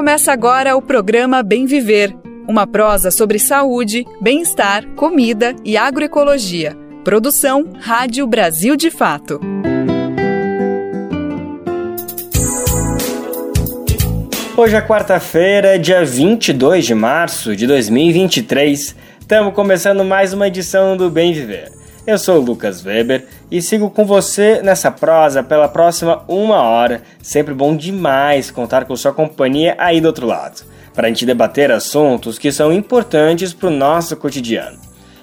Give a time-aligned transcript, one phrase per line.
[0.00, 2.16] Começa agora o programa Bem Viver,
[2.48, 6.74] uma prosa sobre saúde, bem-estar, comida e agroecologia.
[7.04, 9.38] Produção Rádio Brasil de Fato.
[14.56, 18.96] Hoje é quarta-feira, dia 22 de março de 2023.
[19.20, 21.79] Estamos começando mais uma edição do Bem Viver.
[22.06, 27.02] Eu sou o Lucas Weber e sigo com você nessa prosa pela próxima uma hora.
[27.22, 30.62] Sempre bom demais contar com sua companhia aí do outro lado,
[30.94, 34.78] para a gente debater assuntos que são importantes para o nosso cotidiano.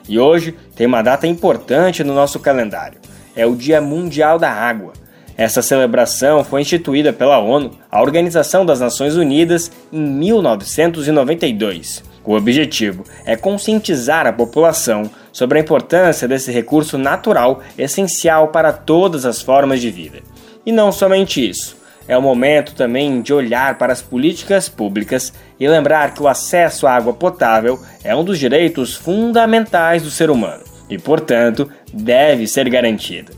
[0.07, 2.99] E hoje tem uma data importante no nosso calendário:
[3.35, 4.93] é o Dia Mundial da Água.
[5.35, 12.03] Essa celebração foi instituída pela ONU, a Organização das Nações Unidas, em 1992.
[12.23, 19.23] O objetivo é conscientizar a população sobre a importância desse recurso natural essencial para todas
[19.23, 20.17] as formas de vida.
[20.65, 21.77] E não somente isso.
[22.07, 26.87] É o momento também de olhar para as políticas públicas e lembrar que o acesso
[26.87, 32.67] à água potável é um dos direitos fundamentais do ser humano e, portanto, deve ser
[32.67, 33.31] garantido.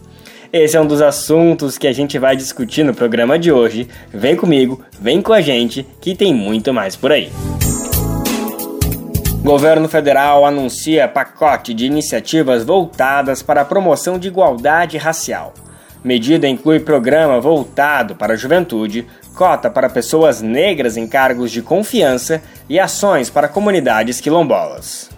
[0.53, 3.89] Esse é um dos assuntos que a gente vai discutir no programa de hoje.
[4.09, 7.29] Vem comigo, vem com a gente, que tem muito mais por aí.
[9.41, 15.53] Governo federal anuncia pacote de iniciativas voltadas para a promoção de igualdade racial.
[16.03, 22.41] Medida inclui programa voltado para a juventude, cota para pessoas negras em cargos de confiança
[22.67, 25.09] e ações para comunidades quilombolas.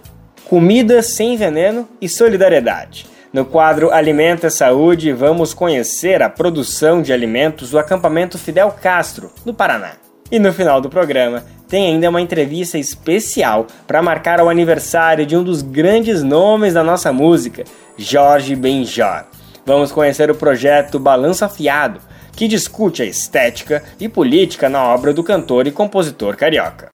[0.44, 3.06] Comida sem veneno e solidariedade.
[3.32, 9.52] No quadro Alimenta Saúde, vamos conhecer a produção de alimentos do acampamento Fidel Castro, no
[9.52, 9.94] Paraná.
[10.32, 15.36] E no final do programa, tem ainda uma entrevista especial para marcar o aniversário de
[15.36, 17.64] um dos grandes nomes da nossa música,
[17.98, 19.24] Jorge Benjor.
[19.66, 22.00] Vamos conhecer o projeto Balanço Afiado,
[22.34, 26.88] que discute a estética e política na obra do cantor e compositor carioca.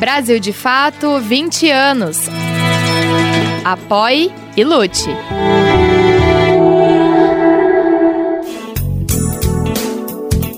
[0.00, 2.18] Brasil de Fato 20 anos.
[3.64, 5.08] Apoie e lute.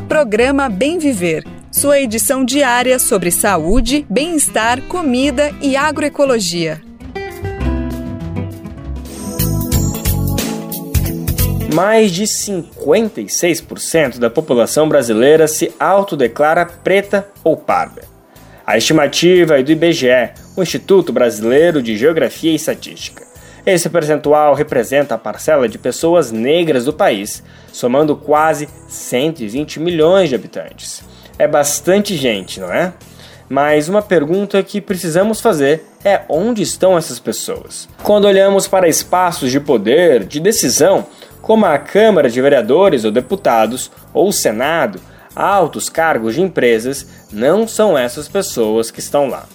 [0.08, 1.44] Programa Bem Viver.
[1.72, 6.80] Sua edição diária sobre saúde, bem-estar, comida e agroecologia.
[11.74, 18.04] Mais de 56% da população brasileira se autodeclara preta ou parda.
[18.68, 23.31] A estimativa é do IBGE, o Instituto Brasileiro de Geografia e Estatística.
[23.66, 30.36] Esse percentual representa a parcela de pessoas negras do país, somando quase 120 milhões de
[30.36, 31.04] habitantes.
[31.38, 32.94] É bastante gente, não é?
[33.48, 37.88] Mas uma pergunta que precisamos fazer é onde estão essas pessoas?
[38.02, 41.06] Quando olhamos para espaços de poder, de decisão,
[41.42, 45.00] como a Câmara de Vereadores ou Deputados ou o Senado,
[45.36, 49.46] altos cargos de empresas, não são essas pessoas que estão lá.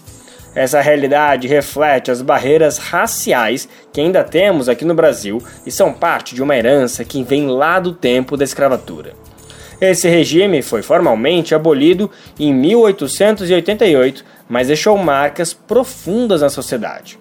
[0.57, 6.35] Essa realidade reflete as barreiras raciais que ainda temos aqui no Brasil e são parte
[6.35, 9.13] de uma herança que vem lá do tempo da escravatura.
[9.79, 12.11] Esse regime foi formalmente abolido
[12.41, 17.19] em 1888, mas deixou marcas profundas na sociedade.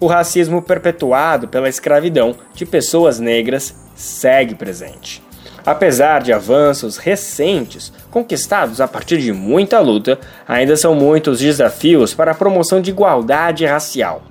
[0.00, 5.27] O racismo perpetuado pela escravidão de pessoas negras segue presente.
[5.68, 10.18] Apesar de avanços recentes conquistados a partir de muita luta,
[10.48, 14.22] ainda são muitos desafios para a promoção de igualdade racial.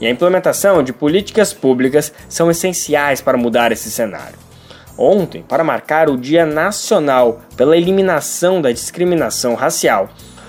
[0.00, 4.38] E a implementação de políticas públicas são essenciais para mudar esse cenário.
[4.96, 10.08] Ontem, para marcar o Dia Nacional pela Eliminação da Discriminação Racial,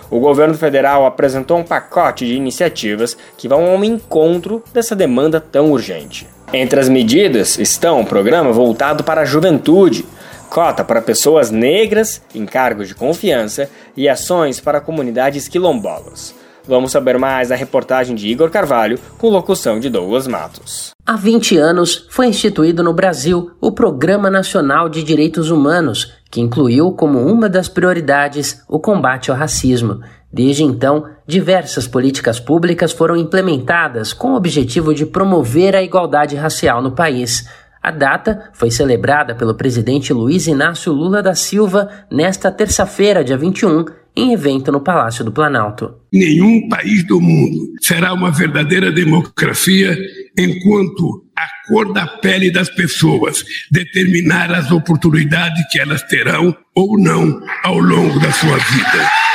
[0.10, 5.70] o governo federal apresentou um pacote de iniciativas que vão ao encontro dessa demanda tão
[5.70, 6.26] urgente.
[6.54, 10.06] Entre as medidas estão um programa voltado para a juventude,
[10.50, 16.34] cota para pessoas negras em cargos de confiança e ações para comunidades quilombolas.
[16.68, 20.92] Vamos saber mais na reportagem de Igor Carvalho, com locução de Douglas Matos.
[21.06, 26.92] Há 20 anos foi instituído no Brasil o Programa Nacional de Direitos Humanos, que incluiu
[26.92, 30.02] como uma das prioridades o combate ao racismo.
[30.32, 36.84] Desde então, diversas políticas públicas foram implementadas com o objetivo de promover a igualdade racial
[36.84, 37.50] no país.
[37.82, 43.86] A data foi celebrada pelo presidente Luiz Inácio Lula da Silva nesta terça-feira, dia 21,
[44.16, 45.94] em evento no Palácio do Planalto.
[46.12, 49.98] Nenhum país do mundo será uma verdadeira democracia
[50.38, 57.40] enquanto a cor da pele das pessoas determinar as oportunidades que elas terão ou não
[57.64, 59.29] ao longo da sua vida.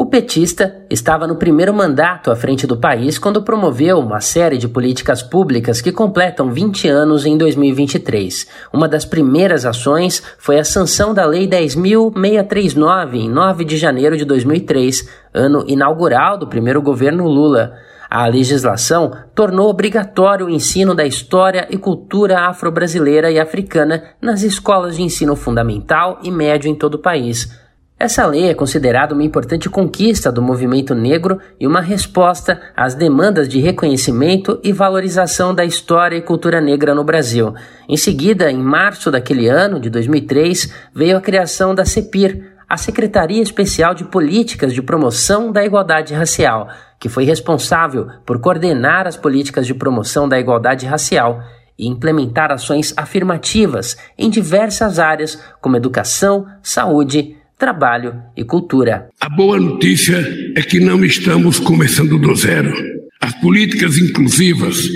[0.00, 4.66] O petista estava no primeiro mandato à frente do país quando promoveu uma série de
[4.66, 8.46] políticas públicas que completam 20 anos em 2023.
[8.72, 14.24] Uma das primeiras ações foi a sanção da Lei 10.639 em 9 de janeiro de
[14.24, 17.74] 2003, ano inaugural do primeiro governo Lula.
[18.08, 24.96] A legislação tornou obrigatório o ensino da história e cultura afro-brasileira e africana nas escolas
[24.96, 27.50] de ensino fundamental e médio em todo o país.
[28.00, 33.46] Essa lei é considerada uma importante conquista do movimento negro e uma resposta às demandas
[33.46, 37.54] de reconhecimento e valorização da história e cultura negra no Brasil.
[37.86, 43.42] Em seguida, em março daquele ano, de 2003, veio a criação da CEPIR, a Secretaria
[43.42, 46.68] Especial de Políticas de Promoção da Igualdade Racial,
[46.98, 51.42] que foi responsável por coordenar as políticas de promoção da igualdade racial
[51.78, 59.10] e implementar ações afirmativas em diversas áreas, como educação, saúde, trabalho e cultura.
[59.20, 60.16] A boa notícia
[60.56, 62.74] é que não estamos começando do zero.
[63.20, 64.88] As políticas inclusivas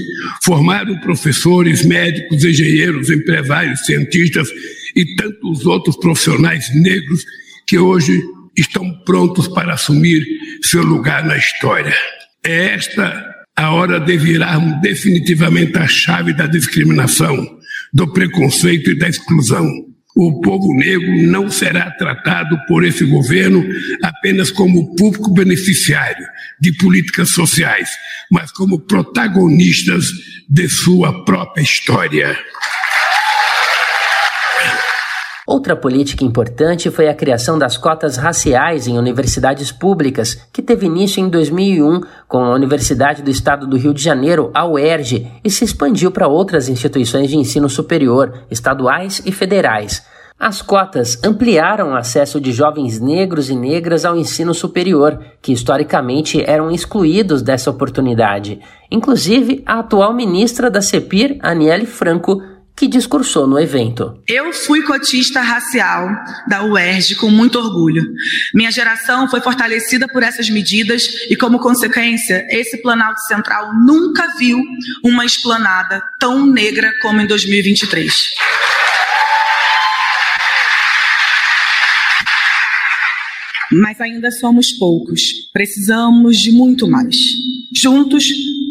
[0.43, 4.49] formaram professores, médicos, engenheiros, empresários, cientistas
[4.97, 7.23] e tantos outros profissionais negros
[7.67, 8.19] que hoje
[8.57, 10.25] estão prontos para assumir
[10.63, 11.95] seu lugar na história.
[12.43, 17.37] É esta a hora de virarmos definitivamente a chave da discriminação,
[17.93, 23.65] do preconceito e da exclusão o povo negro não será tratado por esse governo
[24.03, 26.25] apenas como público beneficiário
[26.61, 27.91] de políticas sociais,
[28.31, 30.07] mas como protagonistas
[30.49, 32.39] de sua própria história.
[35.47, 41.21] Outra política importante foi a criação das cotas raciais em universidades públicas, que teve início
[41.21, 45.63] em 2001 com a Universidade do Estado do Rio de Janeiro, a UERJ, e se
[45.63, 50.03] expandiu para outras instituições de ensino superior, estaduais e federais.
[50.41, 56.43] As cotas ampliaram o acesso de jovens negros e negras ao ensino superior, que historicamente
[56.43, 58.61] eram excluídos dessa oportunidade.
[58.91, 62.43] Inclusive, a atual ministra da CEPIR, Aniele Franco,
[62.77, 64.21] que discursou no evento.
[64.27, 66.09] Eu fui cotista racial
[66.49, 68.03] da UERJ com muito orgulho.
[68.53, 74.61] Minha geração foi fortalecida por essas medidas e, como consequência, esse Planalto Central nunca viu
[75.05, 78.13] uma esplanada tão negra como em 2023.
[83.73, 85.21] Mas ainda somos poucos.
[85.53, 87.17] Precisamos de muito mais.
[87.75, 88.25] Juntos,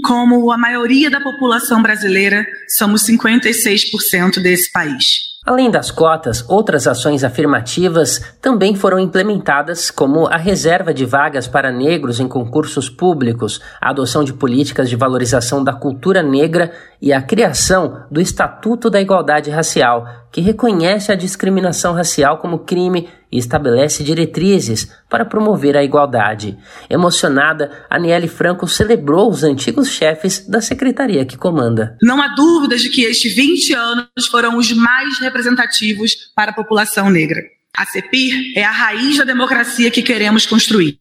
[0.04, 5.34] como a maioria da população brasileira, somos 56% desse país.
[5.46, 11.70] Além das cotas, outras ações afirmativas também foram implementadas, como a reserva de vagas para
[11.70, 17.22] negros em concursos públicos, a adoção de políticas de valorização da cultura negra e a
[17.22, 24.04] criação do Estatuto da Igualdade Racial, que reconhece a discriminação racial como crime e estabelece
[24.04, 26.58] diretrizes para promover a igualdade.
[26.90, 31.96] Emocionada, Aniele Franco celebrou os antigos chefes da secretaria que comanda.
[32.02, 37.12] Não há dúvidas de que estes 20 anos foram os mais representativos para a população
[37.12, 37.40] negra.
[37.76, 41.00] A CEPIR é a raiz da democracia que queremos construir.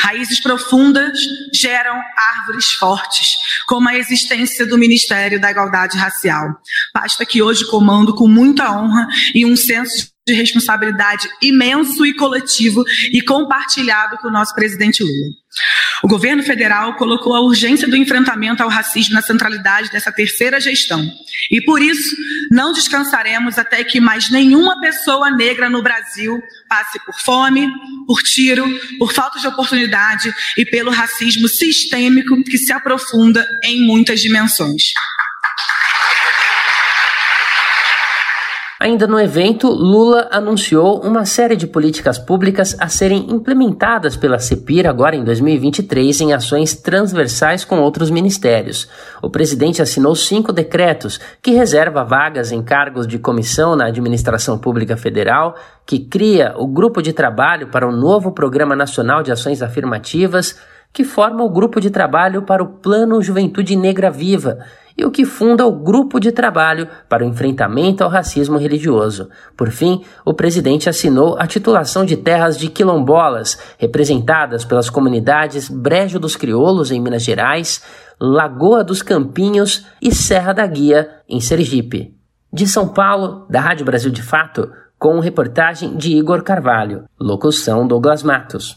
[0.00, 1.18] Raízes profundas
[1.54, 1.98] geram
[2.36, 3.30] árvores fortes,
[3.66, 6.60] como a existência do Ministério da Igualdade Racial,
[6.92, 12.84] pasta que hoje comando com muita honra e um senso de responsabilidade imenso e coletivo
[13.12, 15.40] e compartilhado com o nosso presidente Lula.
[16.02, 21.04] O governo federal colocou a urgência do enfrentamento ao racismo na centralidade dessa terceira gestão.
[21.50, 22.16] E por isso,
[22.50, 27.68] não descansaremos até que mais nenhuma pessoa negra no Brasil passe por fome,
[28.06, 28.64] por tiro,
[28.98, 34.92] por falta de oportunidade e pelo racismo sistêmico que se aprofunda em muitas dimensões.
[38.82, 44.88] Ainda no evento, Lula anunciou uma série de políticas públicas a serem implementadas pela CEPIR
[44.88, 48.88] agora em 2023 em ações transversais com outros ministérios.
[49.20, 54.96] O presidente assinou cinco decretos que reserva vagas em cargos de comissão na administração pública
[54.96, 60.58] federal, que cria o grupo de trabalho para o novo Programa Nacional de Ações Afirmativas,
[60.90, 64.58] que forma o grupo de trabalho para o Plano Juventude Negra Viva
[65.00, 69.30] e o que funda o Grupo de Trabalho para o Enfrentamento ao Racismo Religioso.
[69.56, 76.20] Por fim, o presidente assinou a titulação de terras de quilombolas, representadas pelas comunidades Brejo
[76.20, 77.82] dos Crioulos, em Minas Gerais,
[78.20, 82.14] Lagoa dos Campinhos e Serra da Guia, em Sergipe.
[82.52, 87.04] De São Paulo, da Rádio Brasil de Fato, com reportagem de Igor Carvalho.
[87.18, 88.76] Locução Douglas Matos.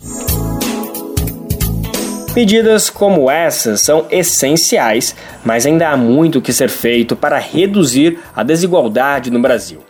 [2.36, 8.42] Medidas como essas são essenciais, mas ainda há muito que ser feito para reduzir a
[8.42, 9.84] desigualdade no Brasil.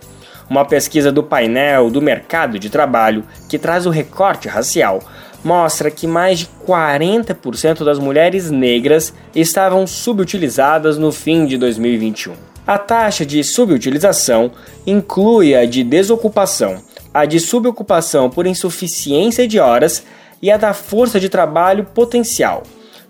[0.49, 4.99] Uma pesquisa do painel do mercado de trabalho, que traz o recorte racial,
[5.41, 12.33] mostra que mais de 40% das mulheres negras estavam subutilizadas no fim de 2021.
[12.67, 14.51] A taxa de subutilização
[14.85, 16.83] inclui a de desocupação,
[17.13, 20.03] a de subocupação por insuficiência de horas
[20.43, 22.63] e a da força de trabalho potencial,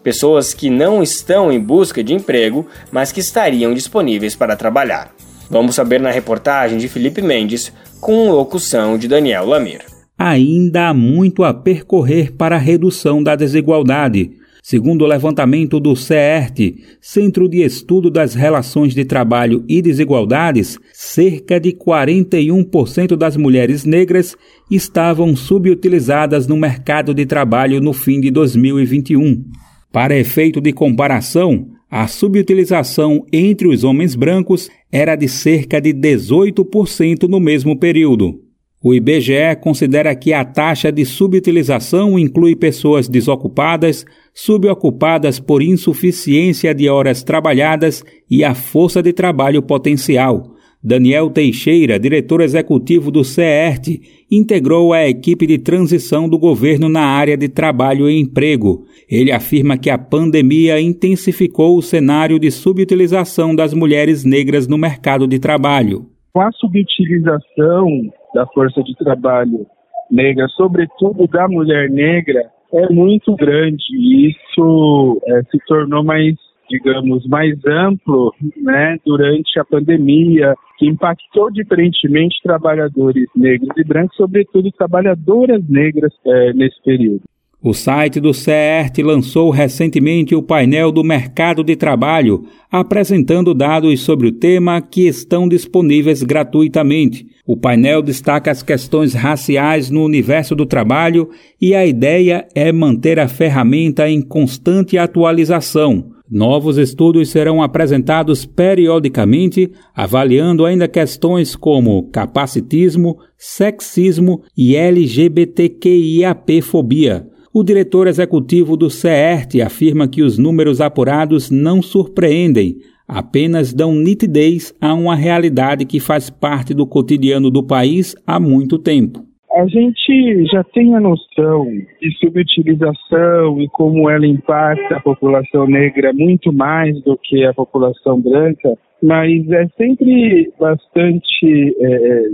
[0.03, 5.11] pessoas que não estão em busca de emprego, mas que estariam disponíveis para trabalhar.
[5.49, 9.81] Vamos saber na reportagem de Felipe Mendes, com locução de Daniel Lamir.
[10.15, 14.29] Ainda há muito a percorrer para a redução da desigualdade.
[14.65, 21.60] Segundo o levantamento do CERT, Centro de Estudo das Relações de Trabalho e Desigualdades, cerca
[21.60, 24.38] de 41% das mulheres negras
[24.72, 29.43] estavam subutilizadas no mercado de trabalho no fim de 2021.
[29.91, 37.27] Para efeito de comparação, a subutilização entre os homens brancos era de cerca de 18%
[37.27, 38.39] no mesmo período.
[38.85, 46.89] O IBGE considera que a taxa de subutilização inclui pessoas desocupadas, subocupadas por insuficiência de
[46.89, 50.53] horas trabalhadas e a força de trabalho potencial.
[50.83, 57.37] Daniel Teixeira, diretor executivo do CERT, integrou a equipe de transição do governo na área
[57.37, 58.83] de trabalho e emprego.
[59.09, 65.25] Ele afirma que a pandemia intensificou o cenário de subutilização das mulheres negras no mercado
[65.25, 66.05] de trabalho.
[66.33, 69.65] Com a subutilização da força de trabalho
[70.09, 76.35] negra, sobretudo da mulher negra, é muito grande e isso é, se tornou mais,
[76.69, 84.71] digamos, mais amplo né, durante a pandemia, que impactou diferentemente trabalhadores negros e brancos, sobretudo
[84.71, 87.21] trabalhadoras negras é, nesse período.
[87.65, 94.27] O site do CERT lançou recentemente o painel do mercado de trabalho, apresentando dados sobre
[94.27, 97.25] o tema que estão disponíveis gratuitamente.
[97.48, 101.29] O painel destaca as questões raciais no universo do trabalho
[101.62, 106.12] e a ideia é manter a ferramenta em constante atualização.
[106.29, 117.32] Novos estudos serão apresentados periodicamente, avaliando ainda questões como capacitismo, sexismo e LGBTQIAP-fobia.
[117.55, 124.74] O diretor executivo do CERT afirma que os números apurados não surpreendem, apenas dão nitidez
[124.81, 129.19] a uma realidade que faz parte do cotidiano do país há muito tempo.
[129.55, 131.67] A gente já tem a noção
[132.01, 138.19] de subutilização e como ela impacta a população negra muito mais do que a população
[138.19, 142.29] branca, mas é sempre bastante, é,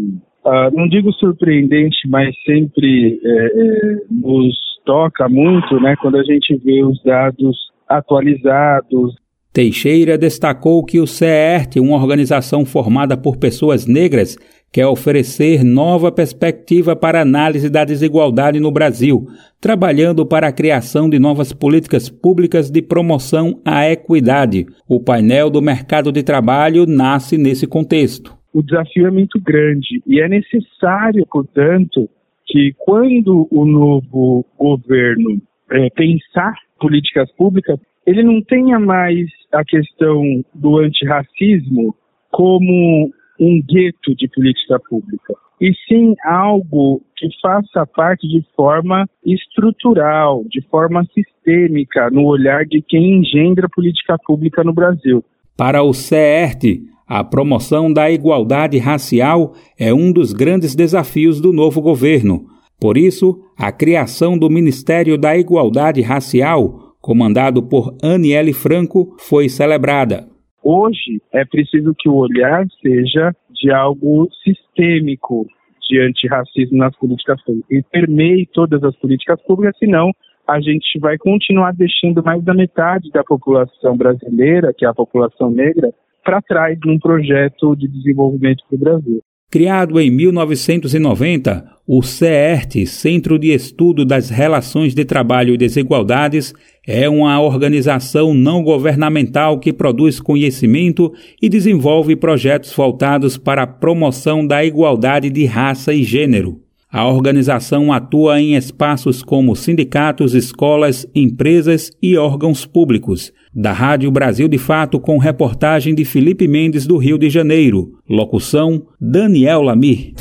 [0.45, 6.57] uh, não digo surpreendente, mas sempre é, é, nos toca muito, né, quando a gente
[6.65, 7.55] vê os dados
[7.87, 9.13] atualizados.
[9.53, 14.35] Teixeira destacou que o CERT, uma organização formada por pessoas negras,
[14.73, 19.27] quer oferecer nova perspectiva para análise da desigualdade no Brasil,
[19.61, 24.65] trabalhando para a criação de novas políticas públicas de promoção à equidade.
[24.87, 28.35] O painel do mercado de trabalho nasce nesse contexto.
[28.51, 32.09] O desafio é muito grande e é necessário, portanto,
[32.49, 35.39] que quando o novo governo
[35.71, 41.95] é, pensar políticas públicas, ele não tenha mais a questão do antirracismo
[42.31, 50.43] como um gueto de política pública, e sim algo que faça parte de forma estrutural,
[50.49, 55.23] de forma sistêmica, no olhar de quem engendra política pública no Brasil.
[55.55, 61.81] Para o CERT, a promoção da igualdade racial é um dos grandes desafios do novo
[61.81, 62.45] governo.
[62.79, 70.27] Por isso, a criação do Ministério da Igualdade Racial, comandado por Aniele Franco, foi celebrada.
[70.63, 75.47] Hoje é preciso que o olhar seja de algo sistêmico
[75.89, 77.71] de antirracismo nas políticas públicas.
[77.71, 80.11] E permeie todas as políticas públicas, senão
[80.47, 85.49] a gente vai continuar deixando mais da metade da população brasileira, que é a população
[85.49, 85.91] negra,
[86.23, 89.21] para trás num projeto de desenvolvimento para o Brasil.
[89.51, 96.53] Criado em 1990, o CERT, Centro de Estudo das Relações de Trabalho e Desigualdades,
[96.85, 101.11] é uma organização não governamental que produz conhecimento
[101.41, 106.61] e desenvolve projetos voltados para a promoção da igualdade de raça e gênero.
[106.91, 113.33] A organização atua em espaços como sindicatos, escolas, empresas e órgãos públicos.
[113.53, 117.99] Da Rádio Brasil de Fato, com reportagem de Felipe Mendes, do Rio de Janeiro.
[118.07, 120.13] Locução: Daniel Lamir.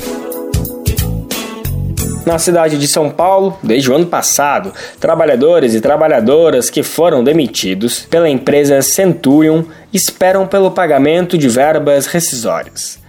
[2.25, 7.99] Na cidade de São Paulo, desde o ano passado, trabalhadores e trabalhadoras que foram demitidos
[8.09, 12.99] pela empresa Centurion esperam pelo pagamento de verbas rescisórias.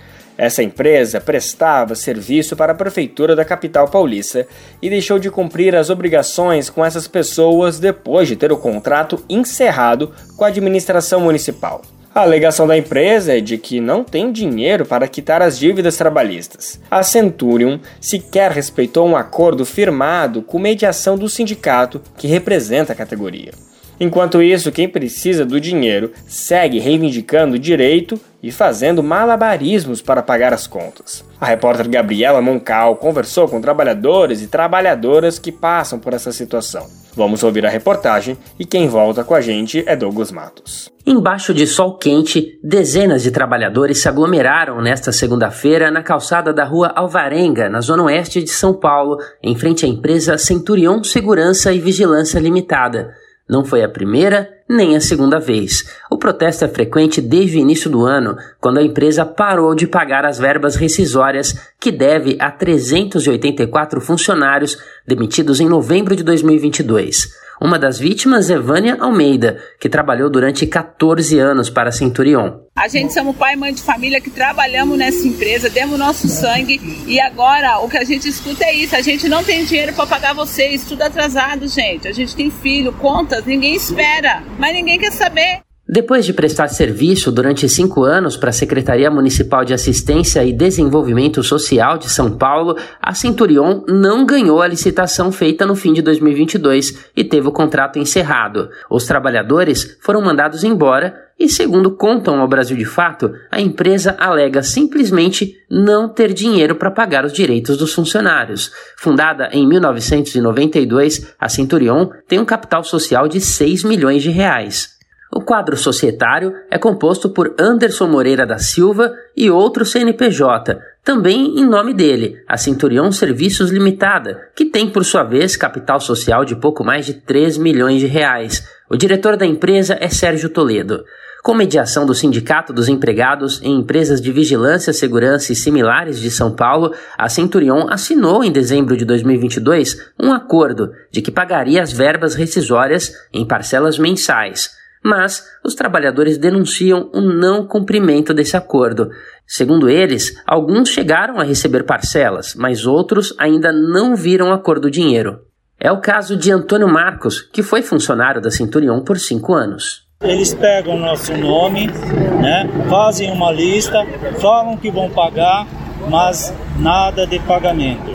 [0.40, 4.47] Essa empresa prestava serviço para a prefeitura da capital paulista
[4.80, 10.14] e deixou de cumprir as obrigações com essas pessoas depois de ter o contrato encerrado
[10.38, 11.82] com a administração municipal.
[12.14, 16.80] A alegação da empresa é de que não tem dinheiro para quitar as dívidas trabalhistas.
[16.90, 23.52] A Centurion sequer respeitou um acordo firmado com mediação do sindicato que representa a categoria.
[24.00, 30.66] Enquanto isso, quem precisa do dinheiro segue reivindicando direito e fazendo malabarismos para pagar as
[30.66, 31.23] contas.
[31.38, 36.87] A repórter Gabriela Moncal conversou com trabalhadores e trabalhadoras que passam por essa situação.
[37.14, 40.88] Vamos ouvir a reportagem e quem volta com a gente é Douglas Matos.
[41.04, 46.92] Embaixo de sol quente, dezenas de trabalhadores se aglomeraram nesta segunda-feira na calçada da rua
[46.95, 52.38] Alvarenga, na zona oeste de São Paulo, em frente à empresa Centurion Segurança e Vigilância
[52.38, 53.11] Limitada.
[53.50, 55.85] Não foi a primeira nem a segunda vez.
[56.09, 60.25] O protesto é frequente desde o início do ano, quando a empresa parou de pagar
[60.25, 67.35] as verbas rescisórias que deve a 384 funcionários demitidos em novembro de 2022.
[67.61, 72.61] Uma das vítimas é Vânia Almeida, que trabalhou durante 14 anos para a Centurion.
[72.75, 76.81] A gente somos pai e mãe de família que trabalhamos nessa empresa, demos nosso sangue
[77.07, 80.07] e agora o que a gente escuta é isso: a gente não tem dinheiro para
[80.07, 82.09] pagar vocês, tudo atrasado, gente.
[82.09, 85.61] A gente tem filho, contas, ninguém espera, mas ninguém quer saber.
[85.92, 91.42] Depois de prestar serviço durante cinco anos para a Secretaria Municipal de Assistência e Desenvolvimento
[91.42, 97.11] Social de São Paulo, a Centurion não ganhou a licitação feita no fim de 2022
[97.16, 98.70] e teve o contrato encerrado.
[98.88, 104.62] Os trabalhadores foram mandados embora e, segundo contam ao Brasil de Fato, a empresa alega
[104.62, 108.70] simplesmente não ter dinheiro para pagar os direitos dos funcionários.
[108.96, 114.99] Fundada em 1992, a Centurion tem um capital social de 6 milhões de reais.
[115.33, 121.64] O quadro societário é composto por Anderson Moreira da Silva e outro CNPJ, também em
[121.64, 126.83] nome dele, a Centurion Serviços Limitada, que tem por sua vez capital social de pouco
[126.83, 128.69] mais de 3 milhões de reais.
[128.90, 131.05] O diretor da empresa é Sérgio Toledo.
[131.45, 136.55] Com mediação do Sindicato dos Empregados em Empresas de Vigilância, Segurança e Similares de São
[136.55, 142.35] Paulo, a Centurion assinou em dezembro de 2022 um acordo de que pagaria as verbas
[142.35, 149.10] rescisórias em parcelas mensais mas os trabalhadores denunciam o não cumprimento desse acordo.
[149.46, 154.90] Segundo eles, alguns chegaram a receber parcelas, mas outros ainda não viram a cor do
[154.90, 155.40] dinheiro.
[155.78, 160.06] É o caso de Antônio Marcos, que foi funcionário da Centurion por cinco anos.
[160.22, 164.04] Eles pegam nosso nome, né, fazem uma lista,
[164.38, 165.66] falam que vão pagar,
[166.10, 168.14] mas nada de pagamento.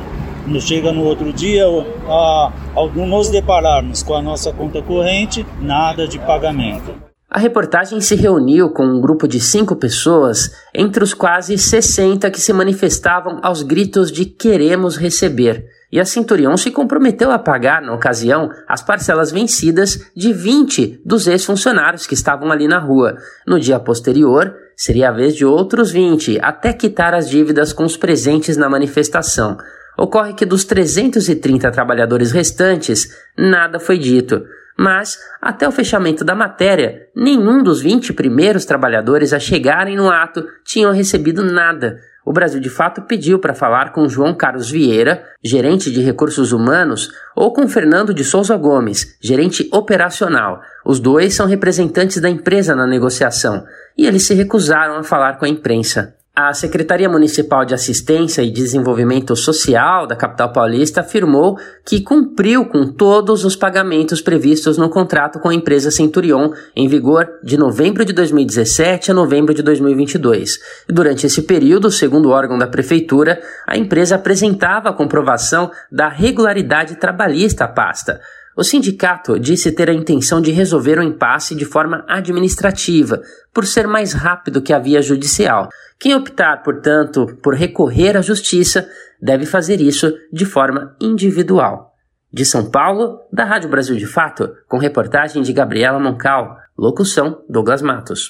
[0.62, 1.66] Chega no outro dia,
[2.08, 7.06] a, ao nos depararmos com a nossa conta corrente, nada de pagamento.
[7.30, 12.40] A reportagem se reuniu com um grupo de cinco pessoas, entre os quase 60 que
[12.40, 15.66] se manifestavam aos gritos de queremos receber.
[15.92, 21.28] E a Centurion se comprometeu a pagar, na ocasião, as parcelas vencidas de 20 dos
[21.28, 23.18] ex-funcionários que estavam ali na rua.
[23.46, 27.98] No dia posterior, seria a vez de outros 20, até quitar as dívidas com os
[27.98, 29.58] presentes na manifestação.
[29.98, 34.44] Ocorre que dos 330 trabalhadores restantes, nada foi dito.
[34.78, 40.46] Mas, até o fechamento da matéria, nenhum dos 20 primeiros trabalhadores a chegarem no ato
[40.66, 42.00] tinham recebido nada.
[42.26, 47.12] O Brasil de Fato pediu para falar com João Carlos Vieira, gerente de recursos humanos,
[47.36, 50.60] ou com Fernando de Souza Gomes, gerente operacional.
[50.84, 53.64] Os dois são representantes da empresa na negociação,
[53.96, 56.16] e eles se recusaram a falar com a imprensa.
[56.38, 62.92] A Secretaria Municipal de Assistência e Desenvolvimento Social da capital paulista afirmou que cumpriu com
[62.92, 68.12] todos os pagamentos previstos no contrato com a empresa Centurion, em vigor de novembro de
[68.12, 70.60] 2017 a novembro de 2022.
[70.90, 76.10] E durante esse período, segundo o órgão da prefeitura, a empresa apresentava a comprovação da
[76.10, 78.20] regularidade trabalhista à pasta.
[78.58, 83.22] O sindicato disse ter a intenção de resolver o impasse de forma administrativa,
[83.54, 85.68] por ser mais rápido que a via judicial.
[86.00, 88.88] Quem optar, portanto, por recorrer à justiça
[89.22, 91.92] deve fazer isso de forma individual.
[92.32, 97.82] De São Paulo, da Rádio Brasil de Fato, com reportagem de Gabriela Moncal, locução Douglas
[97.82, 98.30] Matos.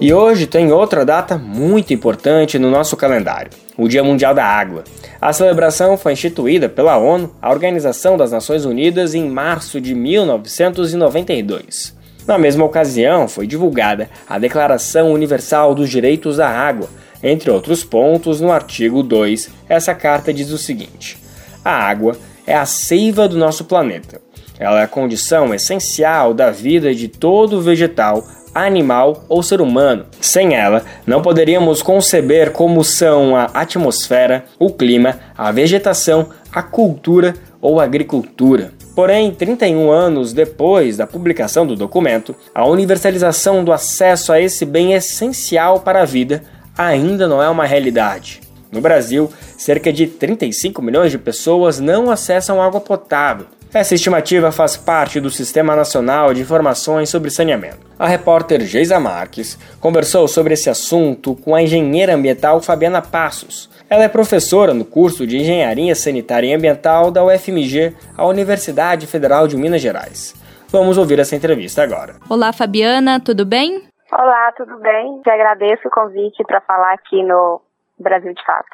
[0.00, 4.84] E hoje tem outra data muito importante no nosso calendário, o Dia Mundial da Água.
[5.18, 11.96] A celebração foi instituída pela ONU, a Organização das Nações Unidas, em março de 1992.
[12.26, 16.90] Na mesma ocasião, foi divulgada a Declaração Universal dos Direitos da Água.
[17.22, 21.16] Entre outros pontos, no artigo 2, essa carta diz o seguinte:
[21.64, 24.20] A água é a seiva do nosso planeta.
[24.58, 28.22] Ela é a condição essencial da vida de todo vegetal,
[28.54, 30.06] animal ou ser humano.
[30.20, 37.34] Sem ela, não poderíamos conceber como são a atmosfera, o clima, a vegetação, a cultura
[37.60, 38.72] ou a agricultura.
[38.94, 44.92] Porém, 31 anos depois da publicação do documento, a universalização do acesso a esse bem
[44.94, 46.42] essencial para a vida
[46.76, 48.40] ainda não é uma realidade.
[48.72, 54.76] No Brasil, cerca de 35 milhões de pessoas não acessam água potável, essa estimativa faz
[54.76, 57.86] parte do Sistema Nacional de Informações sobre Saneamento.
[57.98, 63.70] A repórter Geisa Marques conversou sobre esse assunto com a engenheira ambiental Fabiana Passos.
[63.88, 69.46] Ela é professora no curso de Engenharia Sanitária e Ambiental da UFMG, a Universidade Federal
[69.46, 70.34] de Minas Gerais.
[70.68, 72.14] Vamos ouvir essa entrevista agora.
[72.28, 73.82] Olá, Fabiana, tudo bem?
[74.12, 75.20] Olá, tudo bem?
[75.22, 77.60] Te agradeço o convite para falar aqui no
[77.98, 78.68] Brasil de Fato.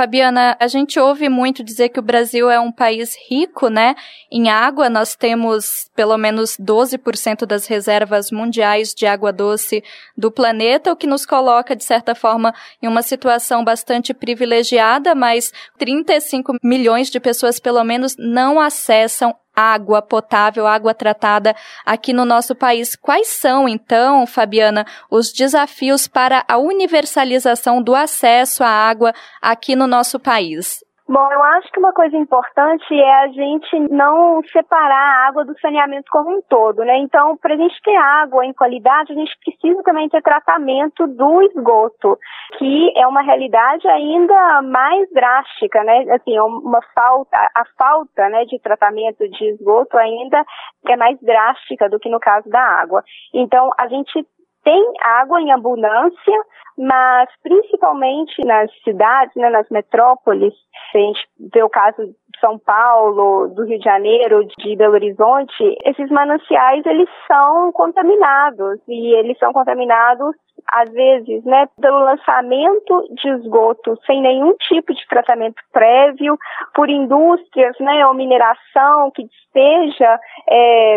[0.00, 3.94] Fabiana, a gente ouve muito dizer que o Brasil é um país rico, né?
[4.32, 9.84] Em água, nós temos pelo menos 12% das reservas mundiais de água doce
[10.16, 15.52] do planeta, o que nos coloca, de certa forma, em uma situação bastante privilegiada, mas
[15.76, 22.54] 35 milhões de pessoas, pelo menos, não acessam água potável, água tratada aqui no nosso
[22.54, 22.96] país.
[22.96, 29.86] Quais são, então, Fabiana, os desafios para a universalização do acesso à água aqui no
[29.86, 30.84] nosso país?
[31.12, 35.58] Bom, eu acho que uma coisa importante é a gente não separar a água do
[35.58, 36.98] saneamento como um todo, né?
[36.98, 41.42] Então, para a gente ter água em qualidade, a gente precisa também ter tratamento do
[41.42, 42.16] esgoto,
[42.58, 46.04] que é uma realidade ainda mais drástica, né?
[46.12, 50.44] Assim, é uma falta, a falta, né, de tratamento de esgoto ainda
[50.86, 53.02] é mais drástica do que no caso da água.
[53.34, 54.24] Então, a gente
[54.64, 56.44] tem água em abundância,
[56.76, 60.54] mas principalmente nas cidades, né, nas metrópoles,
[60.94, 65.76] a gente vê o caso de São Paulo, do Rio de Janeiro, de Belo Horizonte,
[65.84, 68.80] esses mananciais eles são contaminados.
[68.88, 70.34] E eles são contaminados
[70.72, 76.38] às vezes, né, pelo lançamento de esgoto sem nenhum tipo de tratamento prévio,
[76.74, 80.96] por indústrias, né, ou mineração que despeja é,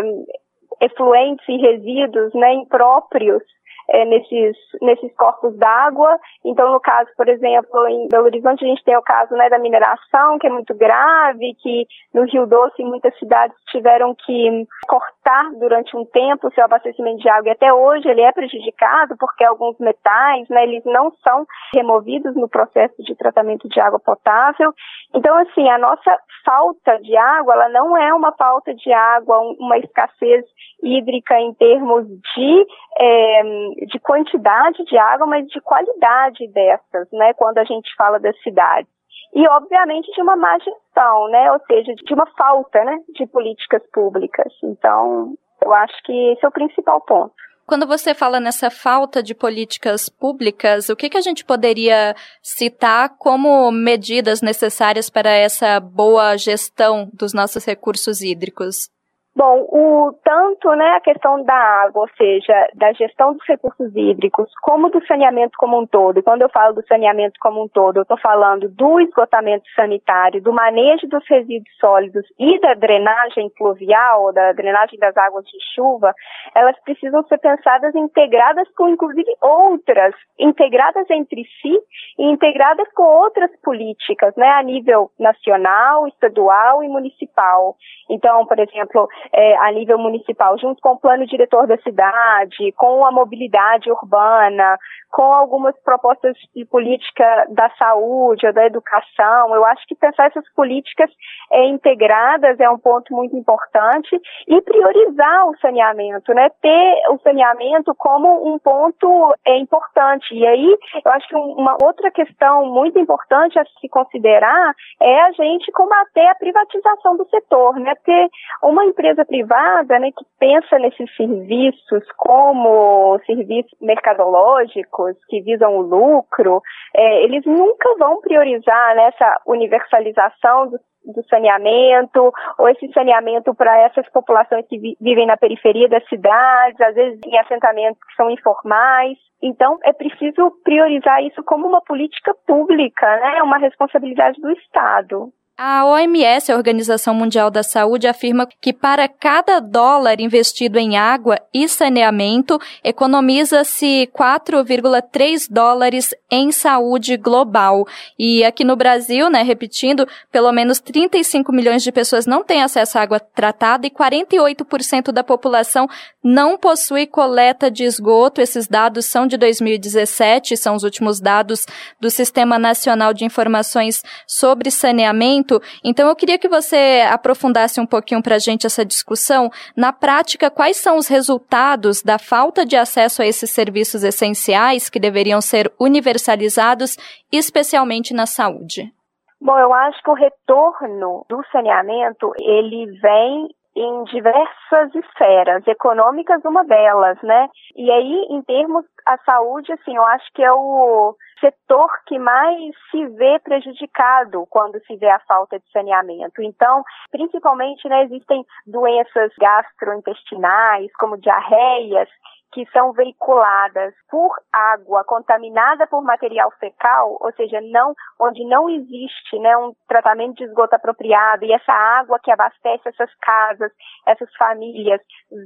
[0.80, 3.42] efluentes e resíduos, né, impróprios
[3.88, 6.18] é, nesses, nesses corpos d'água.
[6.44, 9.58] Então, no caso, por exemplo, em Belo Horizonte, a gente tem o caso né, da
[9.58, 15.13] mineração, que é muito grave, que no Rio Doce, muitas cidades tiveram que cortar
[15.58, 17.48] durante um tempo o seu abastecimento de água.
[17.48, 22.48] E até hoje ele é prejudicado porque alguns metais, né, eles não são removidos no
[22.48, 24.72] processo de tratamento de água potável.
[25.14, 29.78] Então, assim, a nossa falta de água, ela não é uma falta de água, uma
[29.78, 30.44] escassez
[30.82, 32.66] hídrica em termos de,
[32.98, 33.42] é,
[33.86, 38.93] de quantidade de água, mas de qualidade dessas, né, quando a gente fala das cidades.
[39.34, 43.82] E, obviamente, de uma má gestão, né, ou seja, de uma falta, né, de políticas
[43.92, 44.52] públicas.
[44.62, 47.34] Então, eu acho que esse é o principal ponto.
[47.66, 53.16] Quando você fala nessa falta de políticas públicas, o que, que a gente poderia citar
[53.16, 58.90] como medidas necessárias para essa boa gestão dos nossos recursos hídricos?
[59.36, 64.48] Bom, o tanto né, a questão da água, ou seja, da gestão dos recursos hídricos,
[64.62, 66.22] como do saneamento como um todo.
[66.22, 70.52] Quando eu falo do saneamento como um todo, eu estou falando do esgotamento sanitário, do
[70.52, 76.14] manejo dos resíduos sólidos e da drenagem pluvial, da drenagem das águas de chuva,
[76.54, 81.76] elas precisam ser pensadas integradas com, inclusive, outras, integradas entre si
[82.20, 87.74] e integradas com outras políticas, né, a nível nacional, estadual e municipal.
[88.08, 93.04] Então, por exemplo, é, a nível municipal, junto com o plano diretor da cidade, com
[93.04, 94.78] a mobilidade urbana,
[95.14, 99.54] com algumas propostas de política da saúde ou da educação.
[99.54, 101.08] Eu acho que pensar essas políticas
[101.52, 106.50] é, integradas é um ponto muito importante e priorizar o saneamento, né?
[106.60, 110.34] Ter o saneamento como um ponto é, importante.
[110.34, 115.30] E aí, eu acho que uma outra questão muito importante a se considerar é a
[115.30, 117.94] gente combater a privatização do setor, né?
[117.94, 118.28] Porque
[118.64, 126.62] uma empresa privada, né, que pensa nesses serviços como serviços mercadológicos, que visam o lucro,
[126.96, 133.78] é, eles nunca vão priorizar nessa né, universalização do, do, saneamento, ou esse saneamento para
[133.82, 138.30] essas populações que vi, vivem na periferia das cidades, às vezes em assentamentos que são
[138.30, 139.18] informais.
[139.42, 143.42] Então, é preciso priorizar isso como uma política pública, né?
[143.42, 145.30] uma responsabilidade do Estado.
[145.56, 151.38] A OMS, a Organização Mundial da Saúde, afirma que para cada dólar investido em água
[151.54, 157.86] e saneamento, economiza-se 4,3 dólares em saúde global.
[158.18, 162.98] E aqui no Brasil, né, repetindo, pelo menos 35 milhões de pessoas não têm acesso
[162.98, 165.88] à água tratada e 48% da população
[166.20, 168.40] não possui coleta de esgoto.
[168.40, 171.64] Esses dados são de 2017, são os últimos dados
[172.00, 175.43] do Sistema Nacional de Informações sobre Saneamento
[175.84, 179.50] Então eu queria que você aprofundasse um pouquinho para a gente essa discussão.
[179.76, 185.00] Na prática, quais são os resultados da falta de acesso a esses serviços essenciais que
[185.00, 186.96] deveriam ser universalizados,
[187.32, 188.92] especialmente na saúde?
[189.40, 196.64] Bom, eu acho que o retorno do saneamento ele vem em diversas esferas, econômicas uma
[196.64, 197.48] delas, né?
[197.76, 202.74] E aí, em termos a saúde, assim, eu acho que é o setor que mais
[202.90, 206.42] se vê prejudicado quando se vê a falta de saneamento.
[206.42, 212.08] Então, principalmente, né, existem doenças gastrointestinais, como diarreias,
[212.54, 219.38] que são veiculadas por água contaminada por material fecal, ou seja, não onde não existe
[219.40, 223.72] né, um tratamento de esgoto apropriado e essa água que abastece essas casas,
[224.06, 225.00] essas famílias,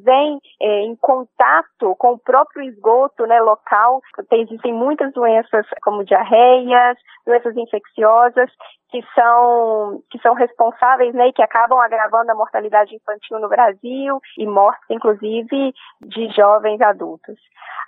[0.05, 4.03] vem é, em contato com o próprio esgoto né, local.
[4.31, 8.51] Existem muitas doenças como diarreias, doenças infecciosas
[8.91, 14.21] que são que são responsáveis, né, e que acabam agravando a mortalidade infantil no Brasil
[14.37, 17.39] e mortes, inclusive, de jovens adultos.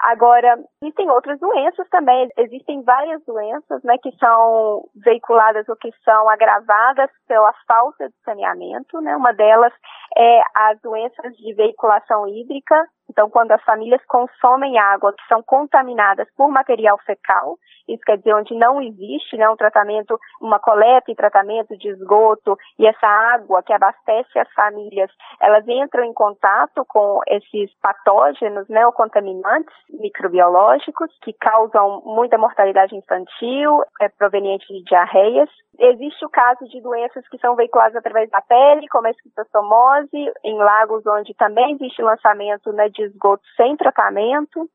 [0.01, 2.29] Agora, existem outras doenças também.
[2.37, 9.01] Existem várias doenças, né, que são veiculadas ou que são agravadas pela falta de saneamento,
[9.01, 9.15] né?
[9.15, 9.73] Uma delas
[10.17, 12.87] é as doenças de veiculação hídrica.
[13.11, 18.35] Então, quando as famílias consomem água que são contaminadas por material fecal, isso quer dizer
[18.35, 23.65] onde não existe né, um tratamento, uma coleta e tratamento de esgoto, e essa água
[23.65, 31.11] que abastece as famílias, elas entram em contato com esses patógenos, né, ou contaminantes microbiológicos
[31.23, 35.49] que causam muita mortalidade infantil, é proveniente de diarreias.
[35.79, 40.59] Existe o caso de doenças que são veiculadas através da pele, como a esquistossomose, em
[40.59, 44.69] lagos onde também existe lançamento né, de esgoto sem tratamento.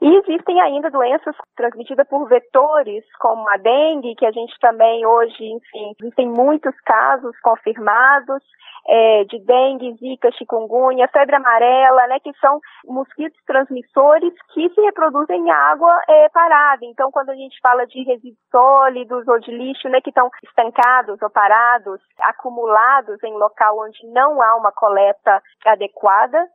[0.00, 5.44] E existem ainda doenças transmitidas por vetores, como a dengue, que a gente também hoje,
[5.44, 8.42] enfim, existem muitos casos confirmados
[8.86, 15.40] é, de dengue, zika, chikungunya, febre amarela, né, que são mosquitos transmissores que se reproduzem
[15.40, 16.84] em água é, parada.
[16.84, 21.20] Então, quando a gente fala de resíduos sólidos ou de lixo, né, que estão estancados
[21.22, 26.46] ou parados, acumulados em local onde não há uma coleta adequada,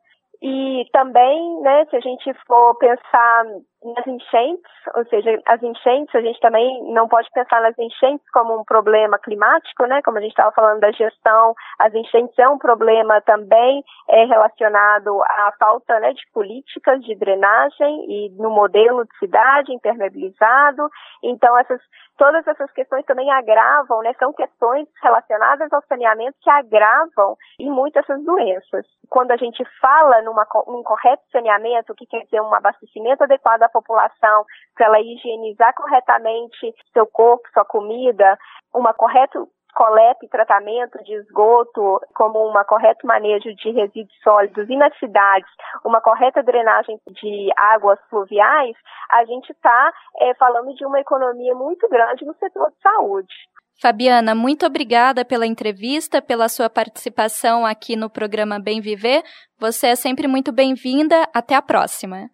[0.42, 3.46] e também, né, se a gente for pensar
[3.84, 8.60] nas enchentes, ou seja, as enchentes, a gente também não pode pensar nas enchentes como
[8.60, 10.02] um problema climático, né?
[10.02, 15.24] Como a gente estava falando da gestão, as enchentes é um problema também é, relacionado
[15.24, 20.90] à falta né, de políticas de drenagem e no modelo de cidade impermeabilizado.
[21.24, 21.82] Então, essas,
[22.18, 24.14] todas essas questões também agravam, né?
[24.20, 28.86] São questões relacionadas ao saneamento que agravam em muitas essas doenças.
[29.10, 34.46] Quando a gente fala num correto saneamento, o que quer dizer um abastecimento adequado população
[34.76, 38.38] para ela higienizar corretamente seu corpo, sua comida,
[38.74, 39.40] uma correta
[39.74, 45.50] coleta e tratamento de esgoto, como uma correto manejo de resíduos sólidos e nas cidades,
[45.86, 48.76] uma correta drenagem de águas fluviais,
[49.10, 53.34] a gente está é, falando de uma economia muito grande no setor de saúde.
[53.82, 59.24] Fabiana, muito obrigada pela entrevista, pela sua participação aqui no programa Bem Viver.
[59.58, 61.26] Você é sempre muito bem-vinda.
[61.34, 62.30] Até a próxima.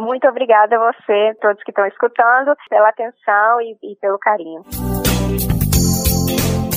[0.00, 4.64] Muito obrigada a você, todos que estão escutando, pela atenção e, e pelo carinho.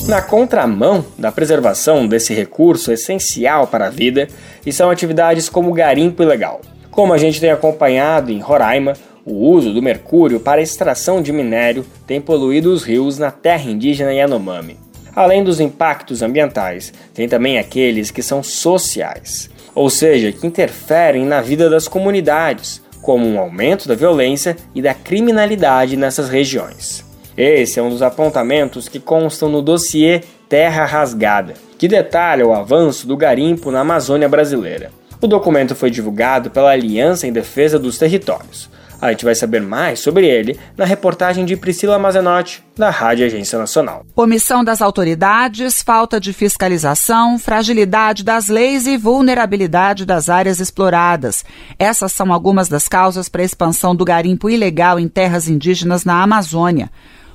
[0.09, 4.27] Na contramão da preservação desse recurso essencial para a vida
[4.65, 6.59] estão atividades como garimpo ilegal.
[6.91, 8.91] Como a gente tem acompanhado em Roraima,
[9.25, 14.13] o uso do mercúrio para extração de minério tem poluído os rios na terra indígena
[14.13, 14.77] Yanomami.
[15.15, 21.39] Além dos impactos ambientais, tem também aqueles que são sociais, ou seja, que interferem na
[21.39, 27.05] vida das comunidades, como um aumento da violência e da criminalidade nessas regiões.
[27.37, 33.05] Esse é um dos apontamentos que constam no dossiê Terra Rasgada, que detalha o avanço
[33.05, 34.89] do garimpo na Amazônia brasileira.
[35.21, 38.69] O documento foi divulgado pela Aliança em Defesa dos Territórios.
[39.03, 43.59] A gente vai saber mais sobre ele na reportagem de Priscila Mazenotti, da Rádio Agência
[43.59, 44.05] Nacional.
[44.15, 51.43] Omissão das autoridades, falta de fiscalização, fragilidade das leis e vulnerabilidade das áreas exploradas.
[51.77, 56.23] Essas são algumas das causas para a expansão do garimpo ilegal em terras indígenas na
[56.23, 56.89] Amazônia.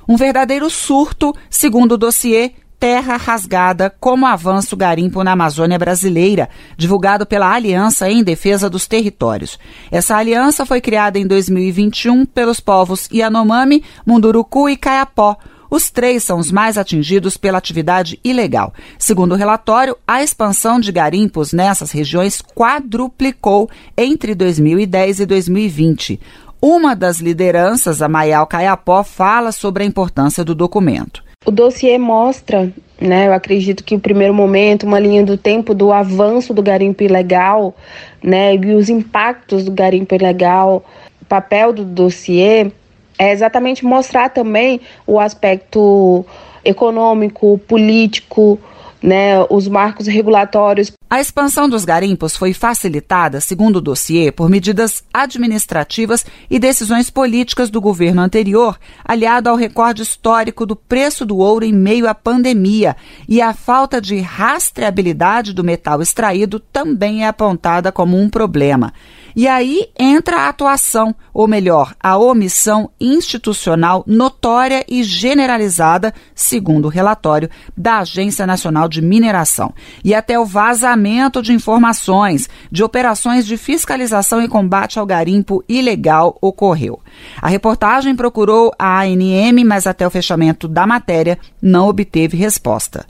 [0.07, 7.25] Um verdadeiro surto, segundo o dossiê Terra Rasgada como avanço garimpo na Amazônia brasileira, divulgado
[7.25, 9.59] pela Aliança em Defesa dos Territórios.
[9.91, 15.35] Essa aliança foi criada em 2021 pelos povos Yanomami, Munduruku e Caiapó.
[15.69, 18.73] Os três são os mais atingidos pela atividade ilegal.
[18.97, 26.19] Segundo o relatório, a expansão de garimpos nessas regiões quadruplicou entre 2010 e 2020.
[26.61, 31.28] Uma das lideranças, a Maial Caiapó, fala sobre a importância do documento.
[31.45, 35.91] O dossiê mostra, né, eu acredito que o primeiro momento, uma linha do tempo do
[35.91, 37.73] avanço do garimpo ilegal,
[38.21, 40.83] né, e os impactos do garimpo ilegal.
[41.21, 42.69] O papel do dossiê
[43.17, 46.25] é exatamente mostrar também o aspecto
[46.63, 48.59] econômico, político,
[49.01, 50.91] né, os marcos regulatórios.
[51.09, 57.69] A expansão dos garimpos foi facilitada, segundo o dossiê, por medidas administrativas e decisões políticas
[57.69, 62.95] do governo anterior, aliado ao recorde histórico do preço do ouro em meio à pandemia.
[63.27, 68.93] E a falta de rastreabilidade do metal extraído também é apontada como um problema.
[69.35, 76.89] E aí entra a atuação, ou melhor, a omissão institucional notória e generalizada, segundo o
[76.89, 83.57] relatório da Agência Nacional de Mineração, e até o vazamento de informações de operações de
[83.57, 86.99] fiscalização e combate ao garimpo ilegal ocorreu.
[87.41, 93.05] A reportagem procurou a ANM, mas até o fechamento da matéria não obteve resposta.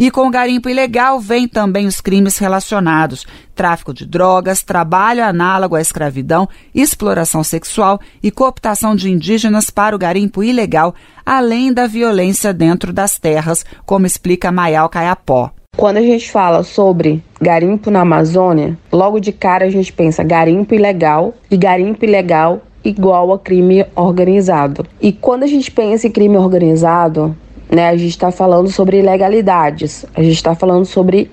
[0.00, 5.76] E com o garimpo ilegal vem também os crimes relacionados: tráfico de drogas, trabalho análogo
[5.76, 12.54] à escravidão, exploração sexual e cooptação de indígenas para o garimpo ilegal, além da violência
[12.54, 15.50] dentro das terras, como explica Maial Caiapó.
[15.76, 20.74] Quando a gente fala sobre garimpo na Amazônia, logo de cara a gente pensa garimpo
[20.74, 24.86] ilegal e garimpo ilegal igual a crime organizado.
[24.98, 27.36] E quando a gente pensa em crime organizado,
[27.70, 27.88] né?
[27.88, 31.30] A gente está falando sobre ilegalidades, a gente está falando sobre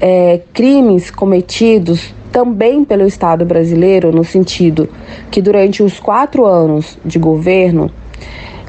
[0.00, 4.88] é, crimes cometidos também pelo Estado brasileiro, no sentido
[5.30, 7.90] que durante os quatro anos de governo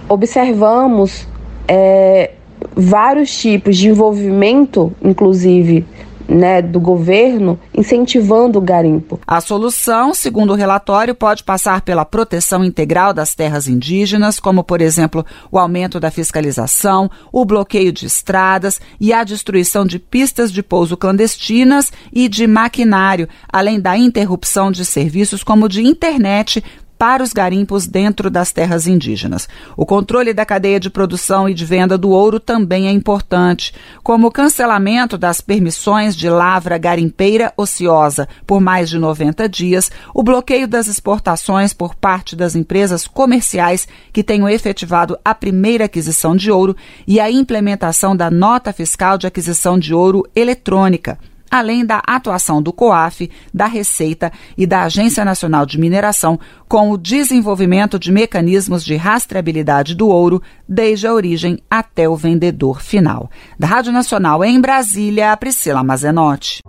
[0.10, 1.28] observamos
[1.68, 2.32] é,
[2.76, 5.86] vários tipos de envolvimento, inclusive
[6.28, 9.20] né, do governo incentivando o garimpo.
[9.26, 14.82] A solução, segundo o relatório, pode passar pela proteção integral das terras indígenas, como, por
[14.82, 20.64] exemplo, o aumento da fiscalização, o bloqueio de estradas e a destruição de pistas de
[20.64, 26.64] pouso clandestinas e de maquinário, além da interrupção de serviços como de internet
[27.04, 29.50] para os garimpos dentro das terras indígenas.
[29.76, 34.28] O controle da cadeia de produção e de venda do ouro também é importante, como
[34.28, 40.66] o cancelamento das permissões de lavra garimpeira ociosa por mais de 90 dias, o bloqueio
[40.66, 46.74] das exportações por parte das empresas comerciais que tenham efetivado a primeira aquisição de ouro
[47.06, 51.20] e a implementação da nota fiscal de aquisição de ouro eletrônica
[51.54, 56.98] além da atuação do COAF, da Receita e da Agência Nacional de Mineração com o
[56.98, 63.30] desenvolvimento de mecanismos de rastreabilidade do ouro desde a origem até o vendedor final.
[63.60, 66.64] Da Rádio Nacional em Brasília, Priscila Mazenotti.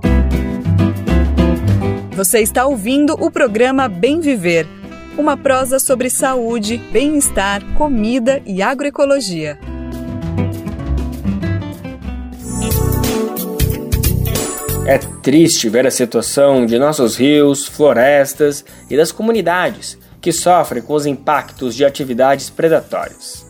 [2.14, 4.68] Você está ouvindo o programa Bem Viver,
[5.16, 9.58] uma prosa sobre saúde, bem-estar, comida e agroecologia.
[14.86, 20.92] É triste ver a situação de nossos rios, florestas e das comunidades que sofrem com
[20.92, 23.46] os impactos de atividades predatórias.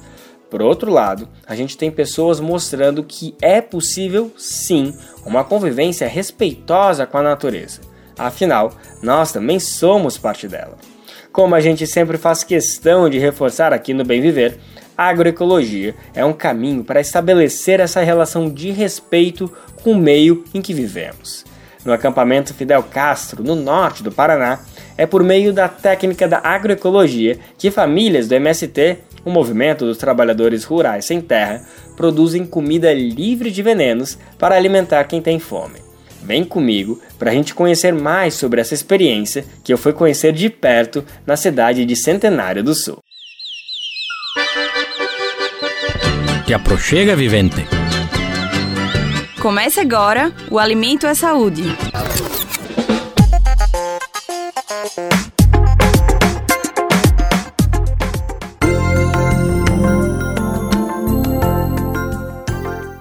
[0.49, 4.97] Por outro lado, a gente tem pessoas mostrando que é possível sim
[5.27, 7.81] uma convivência respeitosa com a natureza.
[8.17, 10.77] Afinal, nós também somos parte dela.
[11.33, 14.57] Como a gente sempre faz questão de reforçar aqui no Bem Viver,
[14.97, 19.51] a agroecologia é um caminho para estabelecer essa relação de respeito
[19.85, 21.45] com o meio em que vivemos.
[21.85, 24.61] No acampamento Fidel Castro, no norte do Paraná,
[24.97, 30.65] é por meio da técnica da agroecologia que famílias do MST, o Movimento dos Trabalhadores
[30.65, 31.63] Rurais Sem Terra,
[31.95, 35.79] produzem comida livre de venenos para alimentar quem tem fome.
[36.23, 40.49] Vem comigo para a gente conhecer mais sobre essa experiência que eu fui conhecer de
[40.49, 42.99] perto na cidade de Centenário do Sul.
[46.47, 47.84] Te aproxega, vivente.
[49.45, 51.65] Comece agora o Alimento é Saúde.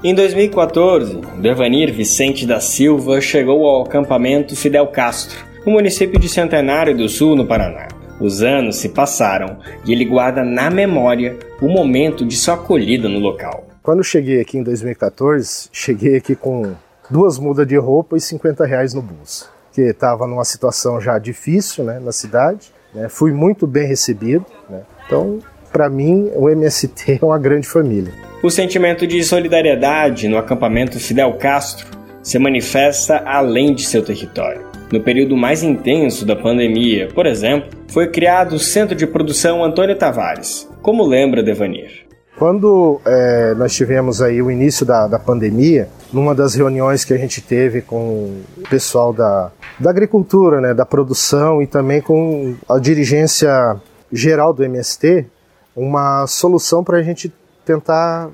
[0.04, 6.94] Em 2014, Devanir Vicente da Silva chegou ao acampamento Fidel Castro, no município de Centenário
[6.98, 7.88] do Sul, no Paraná.
[8.20, 13.20] Os anos se passaram e ele guarda na memória o momento de sua acolhida no
[13.20, 13.73] local.
[13.84, 16.72] Quando cheguei aqui em 2014, cheguei aqui com
[17.10, 21.84] duas mudas de roupa e 50 reais no bolso, que estava numa situação já difícil
[21.84, 22.72] né, na cidade.
[22.96, 28.14] Né, fui muito bem recebido, né, então para mim o MST é uma grande família.
[28.42, 31.86] O sentimento de solidariedade no acampamento Fidel Castro
[32.24, 34.66] se manifesta além de seu território.
[34.94, 39.98] No período mais intenso da pandemia, por exemplo, foi criado o Centro de Produção Antônio
[39.98, 42.13] Tavares, como lembra Devanir.
[42.38, 47.18] Quando é, nós tivemos aí o início da, da pandemia, numa das reuniões que a
[47.18, 52.80] gente teve com o pessoal da, da agricultura, né, da produção e também com a
[52.80, 53.78] dirigência
[54.12, 55.28] geral do MST,
[55.76, 57.34] uma solução para a gente
[57.66, 58.30] tentar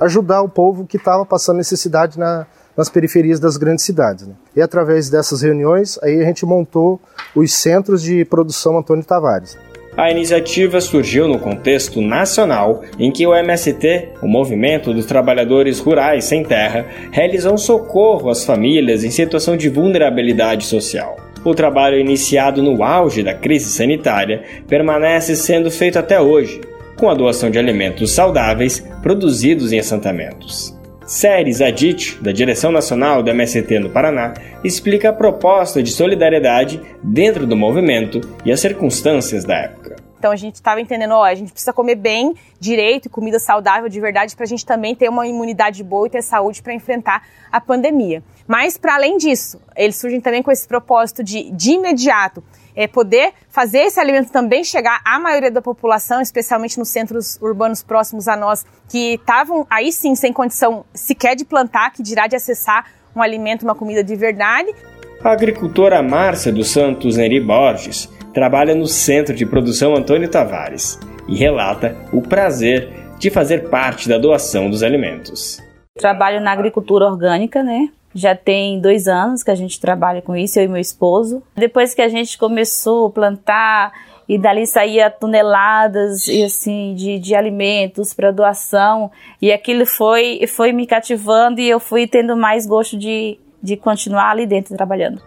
[0.00, 2.46] ajudar o povo que estava passando necessidade na,
[2.76, 4.26] nas periferias das grandes cidades.
[4.26, 4.34] Né?
[4.56, 7.00] E através dessas reuniões, aí a gente montou
[7.34, 9.56] os centros de produção Antônio Tavares.
[9.96, 16.24] A iniciativa surgiu no contexto nacional em que o MST, o Movimento dos Trabalhadores Rurais
[16.24, 21.16] Sem Terra, realizou um socorro às famílias em situação de vulnerabilidade social.
[21.44, 26.60] O trabalho iniciado no auge da crise sanitária permanece sendo feito até hoje,
[26.96, 30.76] com a doação de alimentos saudáveis produzidos em assentamentos.
[31.06, 34.32] Séries Adit, da Direção Nacional do MST no Paraná,
[34.64, 39.83] explica a proposta de solidariedade dentro do movimento e as circunstâncias da época.
[40.24, 44.00] Então a gente estava entendendo, ó, a gente precisa comer bem, direito, comida saudável de
[44.00, 47.22] verdade, para a gente também ter uma imunidade boa e ter saúde para enfrentar
[47.52, 48.22] a pandemia.
[48.48, 52.42] Mas para além disso, eles surgem também com esse propósito de, de imediato,
[52.74, 57.82] é, poder fazer esse alimento também chegar à maioria da população, especialmente nos centros urbanos
[57.82, 62.34] próximos a nós, que estavam aí sim sem condição sequer de plantar, que dirá de
[62.34, 64.74] acessar um alimento, uma comida de verdade.
[65.22, 71.36] A agricultora Márcia dos Santos Neri Borges trabalha no Centro de Produção Antônio Tavares e
[71.36, 75.62] relata o prazer de fazer parte da doação dos alimentos.
[75.96, 77.88] Trabalho na agricultura orgânica, né?
[78.12, 81.42] Já tem dois anos que a gente trabalha com isso, eu e meu esposo.
[81.56, 83.92] Depois que a gente começou a plantar
[84.28, 89.10] e dali saía toneladas e assim de, de alimentos para doação
[89.40, 94.30] e aquilo foi foi me cativando e eu fui tendo mais gosto de, de continuar
[94.30, 95.20] ali dentro trabalhando.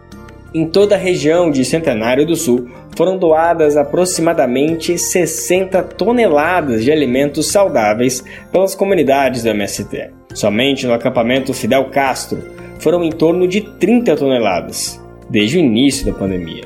[0.54, 7.48] Em toda a região de Centenário do Sul foram doadas aproximadamente 60 toneladas de alimentos
[7.48, 10.10] saudáveis pelas comunidades do MST.
[10.32, 12.42] Somente no acampamento Fidel Castro
[12.78, 16.64] foram em torno de 30 toneladas, desde o início da pandemia.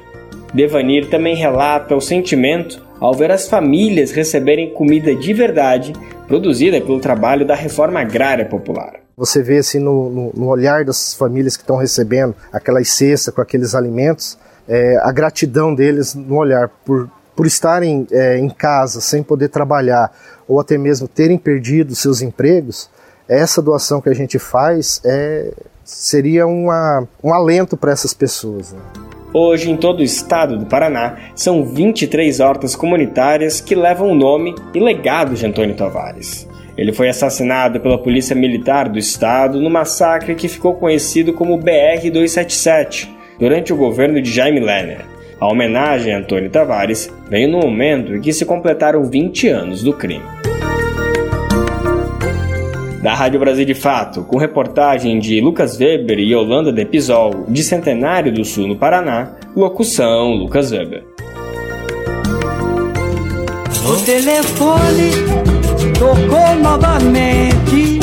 [0.54, 5.92] Devanir também relata o sentimento ao ver as famílias receberem comida de verdade
[6.28, 9.01] produzida pelo trabalho da reforma agrária popular.
[9.16, 13.40] Você vê assim no, no, no olhar das famílias que estão recebendo aquelas cestas com
[13.40, 14.38] aqueles alimentos,
[14.68, 20.10] é, a gratidão deles no olhar por, por estarem é, em casa sem poder trabalhar
[20.48, 22.90] ou até mesmo terem perdido seus empregos.
[23.28, 25.52] Essa doação que a gente faz é,
[25.84, 28.72] seria uma, um alento para essas pessoas.
[28.72, 28.80] Né?
[29.34, 34.54] Hoje, em todo o estado do Paraná, são 23 hortas comunitárias que levam o nome
[34.74, 36.46] e legado de Antônio Tavares.
[36.76, 43.08] Ele foi assassinado pela Polícia Militar do Estado no massacre que ficou conhecido como BR-277,
[43.38, 45.04] durante o governo de Jaime Lerner.
[45.38, 49.92] A homenagem a Antônio Tavares veio no momento em que se completaram 20 anos do
[49.92, 50.24] crime
[53.02, 58.32] da Rádio Brasil de Fato, com reportagem de Lucas Weber e Yolanda Depisol, de Centenário
[58.32, 61.04] do Sul, no Paraná, locução Lucas Weber.
[63.84, 65.51] O telefone
[66.02, 68.00] tocou novamente,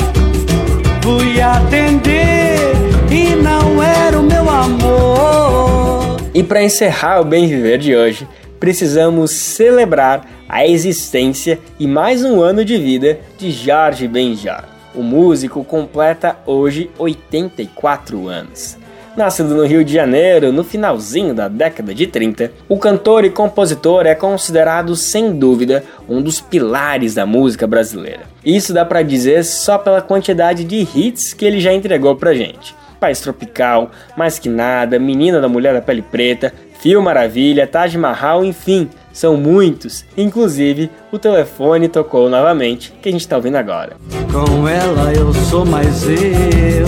[1.01, 2.71] fui atender
[3.11, 6.15] e não era o meu amor.
[6.33, 8.25] E para encerrar o Bem Viver de hoje,
[8.57, 14.63] precisamos celebrar a existência e mais um ano de vida de Jorge Benjor.
[14.95, 18.78] O músico completa hoje 84 anos.
[19.20, 24.05] Nascido no Rio de Janeiro no finalzinho da década de 30, o cantor e compositor
[24.05, 28.22] é considerado sem dúvida um dos pilares da música brasileira.
[28.45, 32.74] Isso dá para dizer só pela quantidade de hits que ele já entregou pra gente.
[32.97, 38.45] País Tropical, Mais Que Nada, Menina da Mulher da Pele Preta, Fio Maravilha, Taj Mahal,
[38.45, 40.05] enfim, são muitos.
[40.15, 43.97] Inclusive, o telefone tocou novamente, que a gente está ouvindo agora.
[44.32, 46.88] Com ela eu sou mais eu.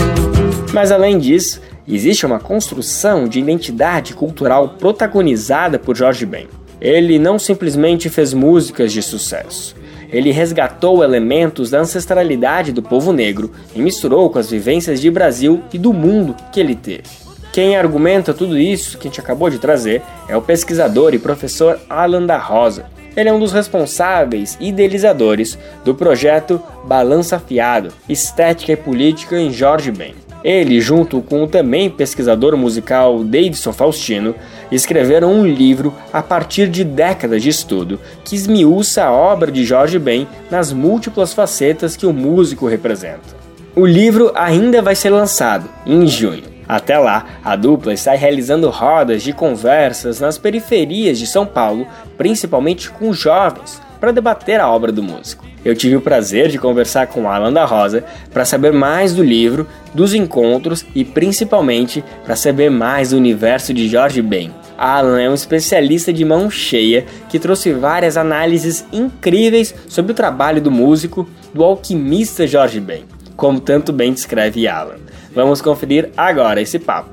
[0.72, 6.48] Mas além disso, existe uma construção de identidade cultural protagonizada por Jorge Ben.
[6.80, 9.74] Ele não simplesmente fez músicas de sucesso.
[10.10, 15.62] Ele resgatou elementos da ancestralidade do povo negro e misturou com as vivências de Brasil
[15.72, 17.22] e do mundo que ele teve.
[17.52, 21.78] Quem argumenta tudo isso que a gente acabou de trazer é o pesquisador e professor
[21.88, 22.86] Alan da Rosa.
[23.14, 29.90] Ele é um dos responsáveis idealizadores do projeto Balança Fiado, Estética e Política em Jorge
[29.90, 30.14] Ben.
[30.44, 34.34] Ele, junto com o também pesquisador musical Davidson Faustino,
[34.70, 39.98] escreveram um livro a partir de décadas de estudo que esmiuça a obra de Jorge
[39.98, 43.42] Ben nas múltiplas facetas que o músico representa.
[43.74, 46.52] O livro ainda vai ser lançado em junho.
[46.68, 51.86] Até lá, a dupla está realizando rodas de conversas nas periferias de São Paulo,
[52.16, 55.46] principalmente com jovens, para debater a obra do músico.
[55.64, 59.64] Eu tive o prazer de conversar com Alan da Rosa para saber mais do livro,
[59.94, 64.50] dos encontros e principalmente para saber mais do universo de Jorge Ben.
[64.76, 70.60] Alan é um especialista de mão cheia que trouxe várias análises incríveis sobre o trabalho
[70.60, 73.04] do músico, do alquimista Jorge Ben,
[73.36, 74.96] como tanto bem descreve Alan.
[75.32, 77.10] Vamos conferir agora esse papo.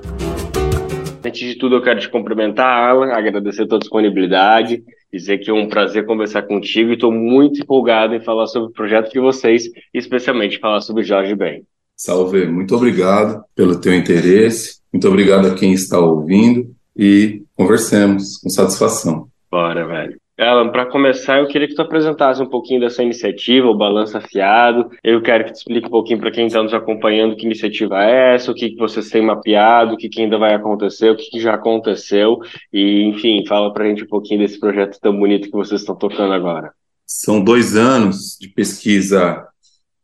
[1.23, 4.81] Antes de tudo, eu quero te cumprimentar, Alan, agradecer a tua disponibilidade
[5.11, 8.73] dizer que é um prazer conversar contigo e estou muito empolgado em falar sobre o
[8.73, 11.63] projeto de vocês especialmente falar sobre Jorge Ben.
[11.95, 18.49] Salve, muito obrigado pelo teu interesse, muito obrigado a quem está ouvindo e conversemos com
[18.49, 19.27] satisfação.
[19.51, 20.18] Bora, velho.
[20.41, 24.89] Alan, para começar, eu queria que tu apresentasse um pouquinho dessa iniciativa, o Balanço Afiado.
[25.03, 28.35] Eu quero que tu explique um pouquinho para quem está nos acompanhando que iniciativa é
[28.35, 31.29] essa, o que, que vocês têm mapeado, o que, que ainda vai acontecer, o que,
[31.29, 32.39] que já aconteceu.
[32.71, 35.95] E, enfim, fala para a gente um pouquinho desse projeto tão bonito que vocês estão
[35.95, 36.71] tocando agora.
[37.05, 39.45] São dois anos de pesquisa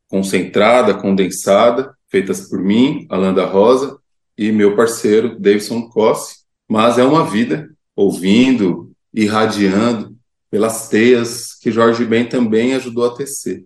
[0.09, 3.97] concentrada, condensada, feitas por mim, Alan da Rosa,
[4.38, 6.39] e meu parceiro, Davidson Cossi.
[6.69, 10.14] Mas é uma vida ouvindo, irradiando,
[10.56, 13.66] pelas teias que Jorge Ben também ajudou a tecer,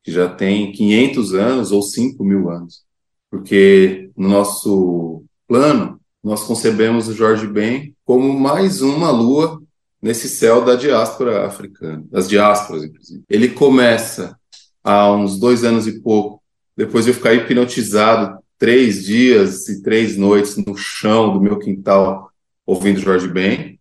[0.00, 2.84] que já tem 500 anos ou 5 mil anos.
[3.28, 9.60] Porque no nosso plano, nós concebemos o Jorge Ben como mais uma lua
[10.00, 13.24] nesse céu da diáspora africana, das diásporas, inclusive.
[13.28, 14.38] Ele começa
[14.84, 16.40] há uns dois anos e pouco,
[16.76, 22.30] depois de eu ficar hipnotizado três dias e três noites no chão do meu quintal
[22.64, 23.79] ouvindo Jorge Ben,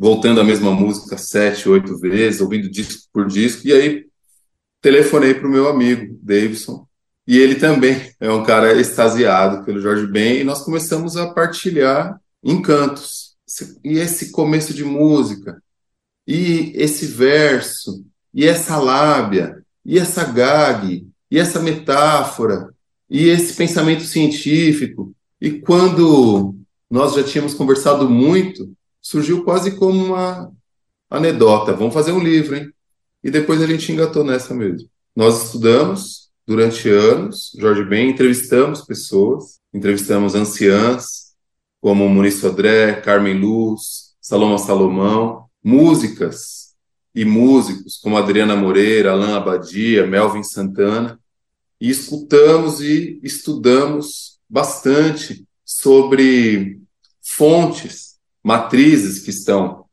[0.00, 4.06] voltando a mesma música sete, oito vezes, ouvindo disco por disco, e aí
[4.80, 6.86] telefonei para o meu amigo, Davidson,
[7.26, 12.18] e ele também é um cara extasiado pelo Jorge Ben, e nós começamos a partilhar
[12.42, 13.36] encantos.
[13.84, 15.62] E esse começo de música,
[16.26, 22.70] e esse verso, e essa lábia, e essa gag, e essa metáfora,
[23.08, 25.12] e esse pensamento científico.
[25.38, 26.54] E quando
[26.90, 30.52] nós já tínhamos conversado muito, surgiu quase como uma
[31.08, 31.72] anedota.
[31.72, 32.72] Vamos fazer um livro, hein?
[33.22, 34.88] E depois a gente engatou nessa mesmo.
[35.14, 41.30] Nós estudamos durante anos, Jorge Ben, entrevistamos pessoas, entrevistamos anciãs,
[41.80, 46.74] como Muniz Sodré, Carmen Luz, Salomão Salomão, músicas
[47.14, 51.18] e músicos como Adriana Moreira, Alain Abadia, Melvin Santana,
[51.80, 56.80] e escutamos e estudamos bastante sobre
[57.22, 58.09] fontes
[58.42, 59.84] matrizes que estão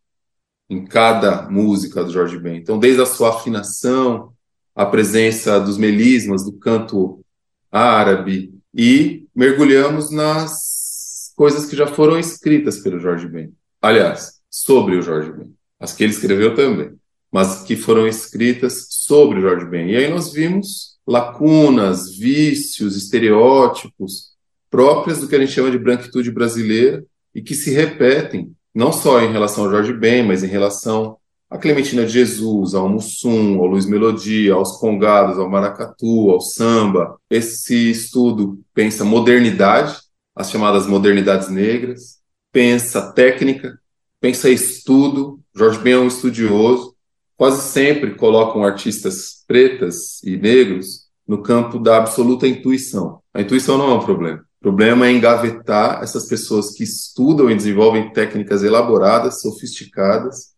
[0.69, 2.57] em cada música do Jorge Ben.
[2.57, 4.33] Então, desde a sua afinação,
[4.75, 7.23] a presença dos melismas, do canto
[7.71, 13.53] árabe, e mergulhamos nas coisas que já foram escritas pelo Jorge Ben.
[13.81, 15.53] Aliás, sobre o Jorge Ben.
[15.79, 16.93] As que ele escreveu também,
[17.31, 19.89] mas que foram escritas sobre o Jorge Ben.
[19.89, 24.35] E aí nós vimos lacunas, vícios, estereótipos
[24.69, 27.03] próprias do que a gente chama de branquitude brasileira,
[27.37, 31.17] e que se repetem, não só em relação ao Jorge Ben, mas em relação
[31.47, 37.15] à Clementina de Jesus, ao Mussum, ao Luiz Melodia, aos congados, ao maracatu, ao samba.
[37.29, 39.95] Esse estudo pensa modernidade,
[40.35, 42.17] as chamadas modernidades negras,
[42.51, 43.79] pensa técnica,
[44.19, 45.39] pensa estudo.
[45.55, 46.95] Jorge Ben é um estudioso,
[47.35, 53.21] quase sempre colocam artistas pretas e negros no campo da absoluta intuição.
[53.31, 54.46] A intuição não é um problema.
[54.59, 60.53] O problema é engavetar essas pessoas que estudam e desenvolvem técnicas elaboradas, sofisticadas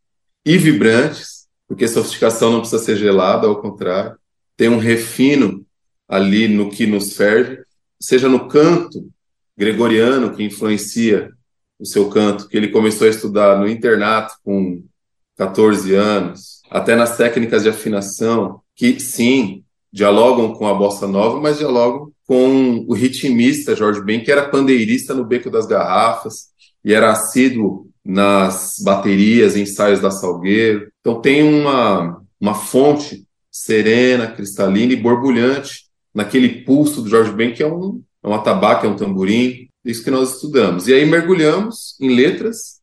[0.46, 4.18] e vibrantes, porque sofisticação não precisa ser gelada, ao contrário,
[4.56, 5.66] tem um refino
[6.08, 7.64] ali no que nos ferve,
[8.00, 9.10] seja no canto
[9.58, 11.30] gregoriano que influencia
[11.78, 14.84] o seu canto, que ele começou a estudar no internato com
[15.38, 21.58] 14 anos, até nas técnicas de afinação, que sim, dialogam com a bossa nova, mas
[21.58, 26.50] dialogam com o ritmista Jorge Ben, que era pandeirista no Beco das Garrafas
[26.86, 30.92] e era assíduo nas baterias, ensaios da Salgueiro.
[31.02, 37.64] Então tem uma, uma fonte serena, cristalina e borbulhante naquele pulso do Jorge Ben, que
[37.64, 40.88] é um, é um atabaque, é um tamborim, isso que nós estudamos.
[40.88, 42.80] E aí mergulhamos em letras,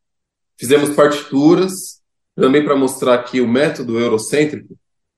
[0.57, 2.01] fizemos partituras,
[2.35, 4.77] também para mostrar aqui o método eurocêntrico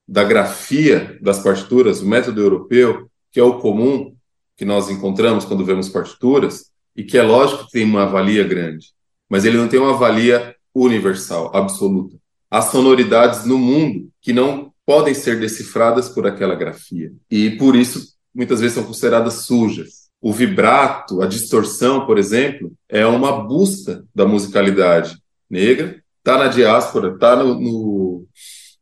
[0.09, 4.15] da grafia das partituras, o método europeu, que é o comum
[4.57, 8.87] que nós encontramos quando vemos partituras, e que é lógico que tem uma valia grande,
[9.29, 12.17] mas ele não tem uma valia universal, absoluta.
[12.49, 18.15] Há sonoridades no mundo que não podem ser decifradas por aquela grafia, e por isso
[18.33, 20.09] muitas vezes são consideradas sujas.
[20.19, 25.15] O vibrato, a distorção, por exemplo, é uma busca da musicalidade
[25.47, 28.27] negra, está na diáspora, está no, no,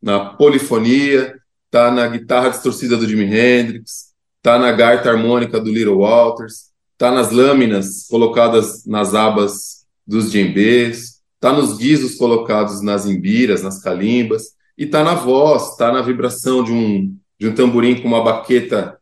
[0.01, 1.35] na polifonia,
[1.65, 7.11] está na guitarra distorcida do Jimi Hendrix, está na gaita harmônica do Little Walters, está
[7.11, 14.55] nas lâminas colocadas nas abas dos djembês, está nos guizos colocados nas imbiras, nas calimbas,
[14.77, 18.97] e está na voz, está na vibração de um, de um tamborim com uma baqueta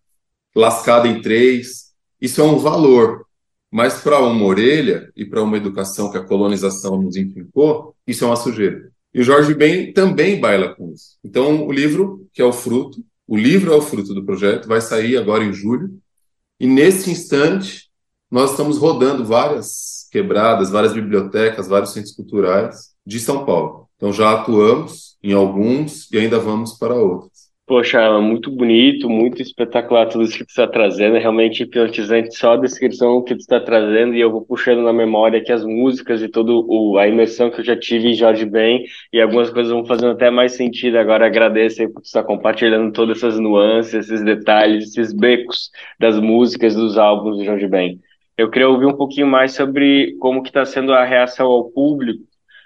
[0.56, 1.94] lascada em três.
[2.20, 3.26] Isso é um valor.
[3.72, 8.28] Mas para uma orelha e para uma educação que a colonização nos inculcou, isso é
[8.28, 8.90] uma sujeira.
[9.16, 11.18] E o Jorge Ben também baila com isso.
[11.24, 14.82] Então, o livro, que é o fruto, o livro é o fruto do projeto, vai
[14.82, 15.98] sair agora em julho.
[16.60, 17.90] E nesse instante,
[18.30, 23.88] nós estamos rodando várias quebradas, várias bibliotecas, vários centros culturais de São Paulo.
[23.96, 27.35] Então, já atuamos em alguns e ainda vamos para outros.
[27.68, 32.54] Poxa, muito bonito, muito espetacular tudo isso que tu está trazendo, é realmente hipnotizante só
[32.54, 36.22] a descrição que tu está trazendo e eu vou puxando na memória aqui as músicas
[36.22, 36.52] e toda
[37.02, 40.30] a imersão que eu já tive em Jorge Ben e algumas coisas vão fazendo até
[40.30, 41.00] mais sentido.
[41.00, 46.76] Agora agradeço aí por estar compartilhando todas essas nuances, esses detalhes, esses becos das músicas
[46.76, 48.00] dos álbuns do Jorge Ben.
[48.38, 52.22] Eu queria ouvir um pouquinho mais sobre como que está sendo a reação ao público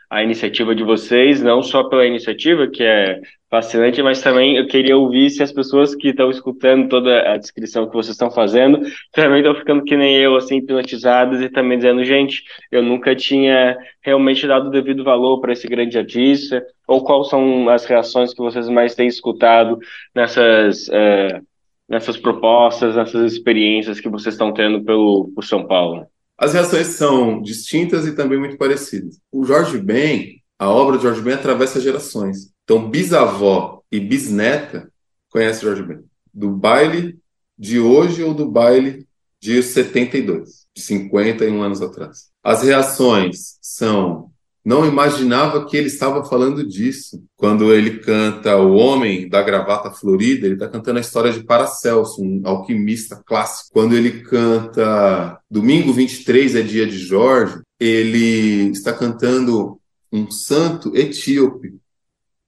[0.09, 4.97] a iniciativa de vocês, não só pela iniciativa, que é fascinante, mas também eu queria
[4.97, 8.79] ouvir se as pessoas que estão escutando toda a descrição que vocês estão fazendo
[9.11, 13.77] também estão ficando que nem eu, assim, hipnotizadas e também dizendo, gente, eu nunca tinha
[14.01, 18.41] realmente dado o devido valor para esse grande artista, ou quais são as reações que
[18.41, 19.77] vocês mais têm escutado
[20.15, 21.39] nessas, é,
[21.87, 26.07] nessas propostas, nessas experiências que vocês estão tendo pelo por São Paulo?
[26.39, 29.19] As reações são distintas e também muito parecidas.
[29.29, 32.53] O Jorge Ben, a obra de Jorge Ben atravessa gerações.
[32.63, 34.89] Então, bisavó e bisneta
[35.29, 35.99] conhecem Jorge Ben.
[36.33, 37.19] Do baile
[37.57, 39.05] de hoje ou do baile
[39.41, 42.29] de 72, de 51 anos atrás.
[42.41, 44.31] As reações são
[44.69, 47.23] não imaginava que ele estava falando disso.
[47.35, 52.21] Quando ele canta O Homem da Gravata Florida, ele está cantando a história de Paracelso,
[52.21, 53.71] um alquimista clássico.
[53.73, 59.79] Quando ele canta Domingo 23 é dia de Jorge, ele está cantando
[60.11, 61.73] um santo etíope.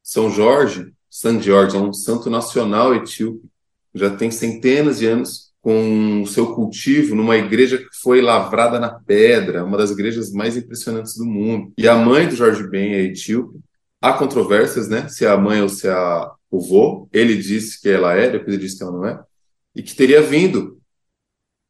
[0.04, 3.50] São Jorge, San Jorge, é um santo nacional etíope.
[3.96, 8.90] Já tem centenas de anos com o seu cultivo numa igreja que foi lavrada na
[8.90, 11.72] pedra, uma das igrejas mais impressionantes do mundo.
[11.78, 13.60] E a mãe do Jorge Ben é etíope.
[14.02, 15.08] Há controvérsias, né?
[15.08, 17.08] Se é a mãe ou se é a, o.
[17.14, 19.24] Ele disse que ela é, depois ele disse que ela não é.
[19.76, 20.82] E que teria vindo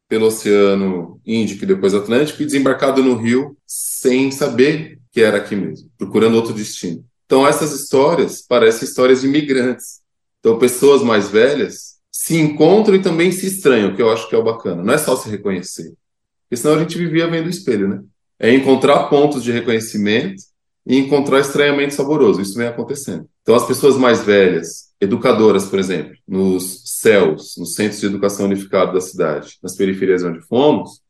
[0.08, 5.54] pelo Oceano Índico e depois Atlântico e desembarcado no Rio sem saber que era aqui
[5.54, 7.04] mesmo, procurando outro destino.
[7.26, 10.00] Então essas histórias parecem histórias de imigrantes.
[10.40, 14.38] Então pessoas mais velhas se encontram e também se estranham, que eu acho que é
[14.38, 14.84] o bacana.
[14.84, 15.94] Não é só se reconhecer.
[16.42, 18.02] Porque senão a gente vivia vendo o espelho, né?
[18.38, 20.42] É encontrar pontos de reconhecimento
[20.86, 22.42] e encontrar estranhamento saboroso.
[22.42, 23.26] Isso vem acontecendo.
[23.40, 28.92] Então, as pessoas mais velhas, educadoras, por exemplo, nos CELs, nos Centros de Educação Unificado
[28.92, 31.00] da cidade, nas periferias onde fomos,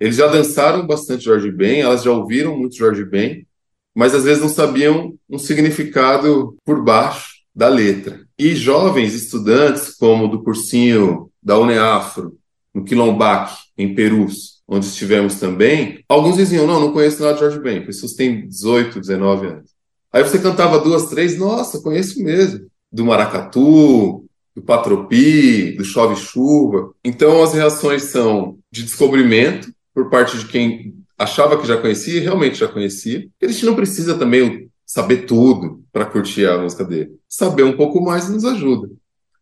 [0.00, 3.46] eles já dançaram bastante Jorge Ben, elas já ouviram muito Jorge Ben,
[3.94, 8.27] mas às vezes não sabiam um significado por baixo da letra.
[8.38, 12.38] E jovens estudantes, como do cursinho da Uneafro,
[12.72, 17.58] no Quilombac, em Perus, onde estivemos também, alguns diziam, não, não conheço nada de Jorge
[17.58, 19.70] Ben, pessoas têm 18, 19 anos.
[20.12, 22.66] Aí você cantava duas, três, nossa, conheço mesmo.
[22.90, 24.24] Do maracatu,
[24.54, 26.92] do patropi, do chove-chuva.
[27.04, 32.58] Então as reações são de descobrimento por parte de quem achava que já conhecia realmente
[32.58, 33.28] já conhecia.
[33.42, 37.10] A gente não precisa também saber tudo para curtir a música dele.
[37.28, 38.88] Saber um pouco mais nos ajuda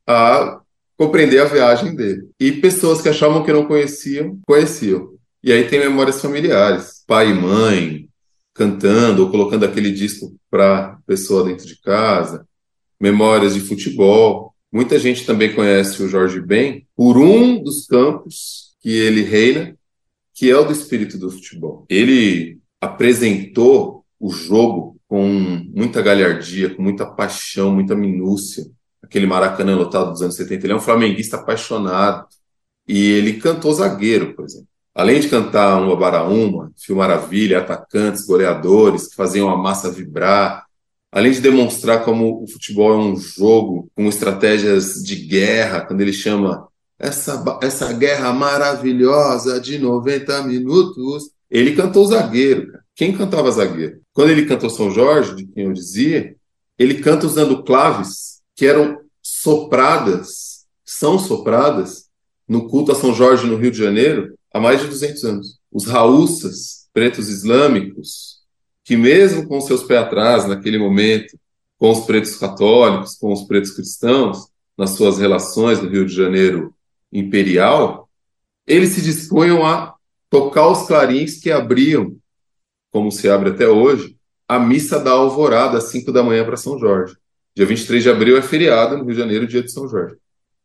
[0.04, 0.60] a
[0.98, 2.28] compreender a viagem dele.
[2.38, 5.14] E pessoas que achavam que não conheciam, conheciam.
[5.42, 8.08] E aí tem memórias familiares, pai e mãe
[8.52, 12.46] cantando ou colocando aquele disco para pessoa dentro de casa,
[12.98, 14.52] memórias de futebol.
[14.72, 19.76] Muita gente também conhece o Jorge Ben por um dos campos que ele reina,
[20.34, 21.84] que é o do espírito do futebol.
[21.88, 25.26] Ele apresentou o jogo com
[25.74, 28.64] muita galhardia, com muita paixão, muita minúcia,
[29.02, 30.66] aquele Maracanã lotado dos anos 70.
[30.66, 32.26] Ele é um flamenguista apaixonado.
[32.88, 34.68] E ele cantou zagueiro, por exemplo.
[34.94, 40.64] Além de cantar uma Baraúma, Fio Maravilha, atacantes, goleadores, que faziam a massa vibrar,
[41.12, 46.12] além de demonstrar como o futebol é um jogo com estratégias de guerra, quando ele
[46.12, 46.66] chama
[46.98, 52.72] essa, essa guerra maravilhosa de 90 minutos, ele cantou zagueiro.
[52.72, 52.85] Cara.
[52.96, 54.00] Quem cantava zagueiro?
[54.14, 56.34] Quando ele cantou São Jorge, de quem eu dizia,
[56.78, 62.06] ele canta usando claves que eram sopradas, são sopradas,
[62.48, 65.58] no culto a São Jorge, no Rio de Janeiro, há mais de 200 anos.
[65.70, 68.40] Os raúças, pretos islâmicos,
[68.82, 71.38] que mesmo com seus pés atrás, naquele momento,
[71.76, 76.74] com os pretos católicos, com os pretos cristãos, nas suas relações no Rio de Janeiro
[77.12, 78.08] imperial,
[78.66, 79.94] eles se dispunham a
[80.30, 82.16] tocar os clarins que abriam,
[82.96, 84.16] como se abre até hoje,
[84.48, 87.14] a missa da alvorada às 5 da manhã para São Jorge.
[87.54, 90.16] Dia 23 de abril é feriado no Rio de Janeiro, dia de São Jorge.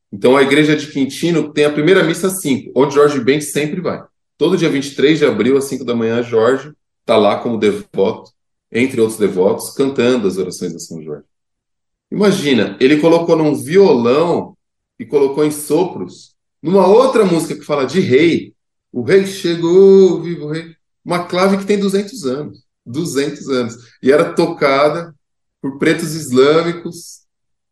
[0.10, 3.82] Então a igreja de Quintino tem a primeira missa às 5, onde Jorge Ben sempre
[3.82, 4.02] vai.
[4.38, 6.72] Todo dia 23 de abril, às 5 da manhã, Jorge
[7.02, 8.32] está lá como devoto,
[8.72, 11.26] entre outros devotos, cantando as orações de São Jorge.
[12.10, 14.56] Imagina, ele colocou num violão
[14.98, 18.54] e colocou em sopros, numa outra música que fala de rei.
[18.90, 20.80] O rei chegou, vivo rei.
[21.04, 22.64] Uma clave que tem 200 anos.
[22.86, 23.76] 200 anos.
[24.02, 25.16] E era tocada
[25.62, 27.22] por pretos islâmicos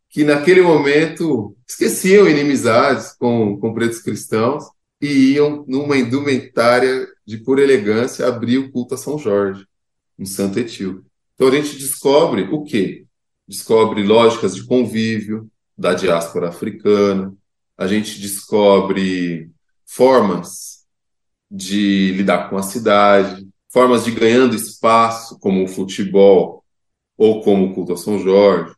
[0.10, 4.64] que naquele momento esqueciam inimizades com, com pretos cristãos
[5.02, 9.66] e iam numa indumentária de pura elegância abrir o culto a São Jorge,
[10.18, 11.06] em Santo Etil.
[11.36, 13.06] Então a gente descobre o quê?
[13.48, 17.34] Descobre lógicas de convívio da diáspora africana,
[17.78, 19.50] a gente descobre
[19.86, 20.79] formas
[21.50, 26.64] de lidar com a cidade, formas de ganhando espaço, como o futebol
[27.18, 28.74] ou como o culto a São Jorge.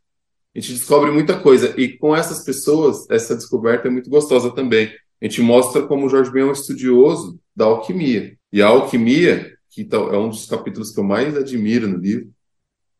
[0.55, 1.73] A gente descobre muita coisa.
[1.79, 4.91] E com essas pessoas, essa descoberta é muito gostosa também.
[5.21, 8.35] A gente mostra como o Jorge Ben é um estudioso da alquimia.
[8.51, 12.29] E a alquimia, que tá, é um dos capítulos que eu mais admiro no livro,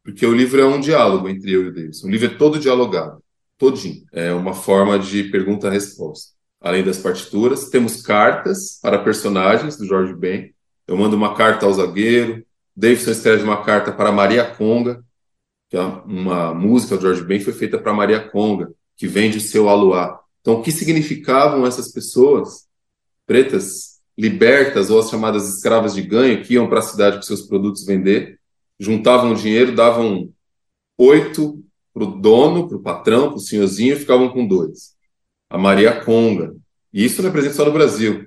[0.04, 2.08] porque o livro é um diálogo entre eu e o Davidson.
[2.08, 3.22] O livro é todo dialogado,
[3.58, 4.04] todinho.
[4.14, 6.34] É uma forma de pergunta-resposta.
[6.62, 10.54] Além das partituras, temos cartas para personagens do Jorge Ben.
[10.88, 12.46] Eu mando uma carta ao zagueiro,
[12.76, 15.04] Davidson escreve uma carta para Maria Conga,
[15.70, 19.42] que é uma música do George Ben foi feita para Maria Conga, que vende o
[19.42, 20.20] seu aluá.
[20.42, 22.68] Então, o que significavam essas pessoas
[23.26, 27.44] pretas, libertas ou as chamadas escravas de ganho, que iam para a cidade com seus
[27.44, 28.40] produtos vender,
[28.80, 30.30] juntavam dinheiro, davam
[30.98, 34.96] oito para o dono, para o patrão, para o senhorzinho, e ficavam com dois.
[35.52, 36.56] A Maria Conga.
[36.94, 38.26] E isso não é presente só no Brasil.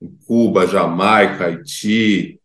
[0.00, 2.38] Em Cuba, Jamaica, Haiti.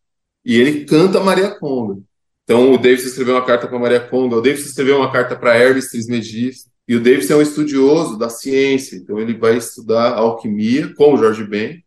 [0.45, 2.01] E ele canta Maria Conga.
[2.43, 5.55] Então, o Davis escreveu uma carta para Maria Conga, o Davis escreveu uma carta para
[5.55, 10.93] Hermes Trismegisto, e o Davis é um estudioso da ciência, então ele vai estudar alquimia
[10.93, 11.81] com o Jorge Ben,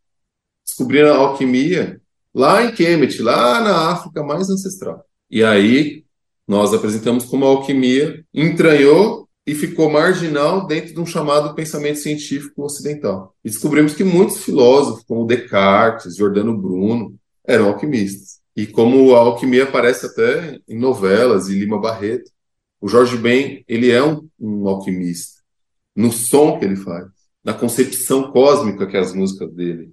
[0.64, 2.00] descobrindo a alquimia
[2.34, 5.04] lá em Kemet, lá na África mais ancestral.
[5.30, 6.04] E aí
[6.48, 12.64] nós apresentamos como a alquimia entranhou e ficou marginal dentro de um chamado pensamento científico
[12.64, 13.34] ocidental.
[13.44, 17.14] E descobrimos que muitos filósofos, como Descartes, Giordano Bruno,
[17.46, 18.40] eram alquimistas.
[18.56, 22.30] E como a alquimia aparece até em novelas, e Lima Barreto,
[22.80, 25.42] o Jorge Ben, ele é um, um alquimista.
[25.94, 27.06] No som que ele faz,
[27.44, 29.92] na concepção cósmica que as músicas dele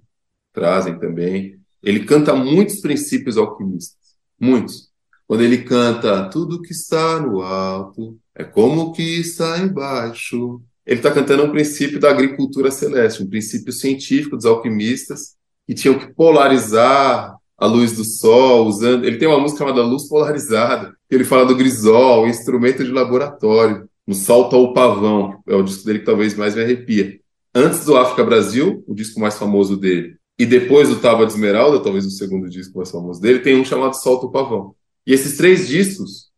[0.54, 1.58] trazem também.
[1.82, 4.90] Ele canta muitos princípios alquimistas, muitos.
[5.26, 10.60] Quando ele canta tudo que está no alto é como que está embaixo.
[10.86, 15.34] Ele está cantando um princípio da agricultura celeste, um princípio científico dos alquimistas
[15.66, 19.04] que tinham que polarizar a luz do sol, usando.
[19.04, 23.88] Ele tem uma música chamada Luz Polarizada, que ele fala do grisol, instrumento de laboratório,
[24.06, 27.18] no Salto ao Pavão, é o disco dele que talvez mais me arrepia.
[27.54, 31.80] Antes do África Brasil, o disco mais famoso dele, e depois do Tava de Esmeralda,
[31.80, 34.74] talvez o segundo disco mais famoso dele, tem um chamado Salto ao Pavão.
[35.06, 36.30] E esses três discos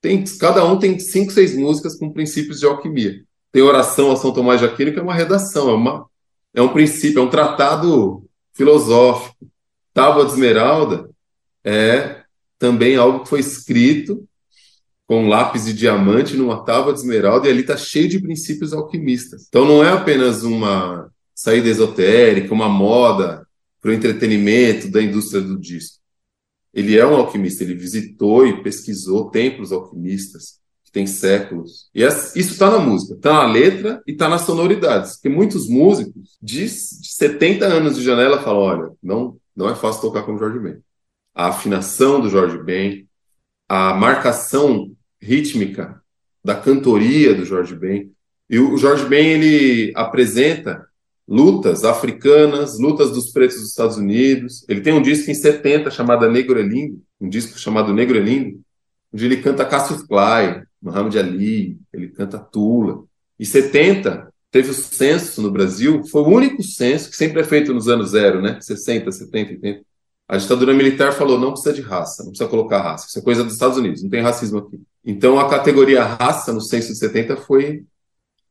[0.00, 3.24] tem, cada um tem cinco, seis músicas com princípios de alquimia.
[3.50, 6.06] Tem oração a São Tomás de Aquino, que é uma redação, é, uma,
[6.54, 9.36] é um princípio, é um tratado filosófico.
[9.92, 11.10] Tábua de Esmeralda
[11.64, 12.22] é
[12.58, 14.26] também algo que foi escrito
[15.06, 19.46] com lápis de diamante numa tábua de esmeralda e ali está cheio de princípios alquimistas.
[19.48, 23.46] Então não é apenas uma saída esotérica, uma moda
[23.80, 26.01] para o entretenimento da indústria do disco.
[26.72, 31.90] Ele é um alquimista, ele visitou e pesquisou templos alquimistas que têm séculos.
[31.94, 35.14] E isso está na música, está na letra e está nas sonoridades.
[35.14, 40.22] Porque muitos músicos de 70 anos de janela falam: olha, não, não é fácil tocar
[40.22, 40.78] como Jorge Ben.
[41.34, 43.06] A afinação do Jorge Ben,
[43.68, 46.02] a marcação rítmica
[46.44, 48.10] da cantoria do Jorge Ben.
[48.48, 50.86] E o Jorge Ben ele apresenta
[51.26, 54.64] lutas africanas, lutas dos pretos dos Estados Unidos.
[54.68, 58.20] Ele tem um disco em 70 chamado Negro é Lindo, um disco chamado Negro é
[58.20, 58.60] Lindo,
[59.12, 63.04] onde ele canta Cassius Clay, Muhammad Ali, ele canta Tula.
[63.38, 67.72] E 70 teve o censo no Brasil, foi o único censo que sempre é feito
[67.72, 68.58] nos anos zero, né?
[68.60, 69.82] 60, 70, 80.
[70.28, 73.06] A ditadura militar falou: não precisa de raça, não precisa colocar raça.
[73.08, 74.80] Isso é coisa dos Estados Unidos, não tem racismo aqui.
[75.04, 77.84] Então a categoria raça no censo de 70 foi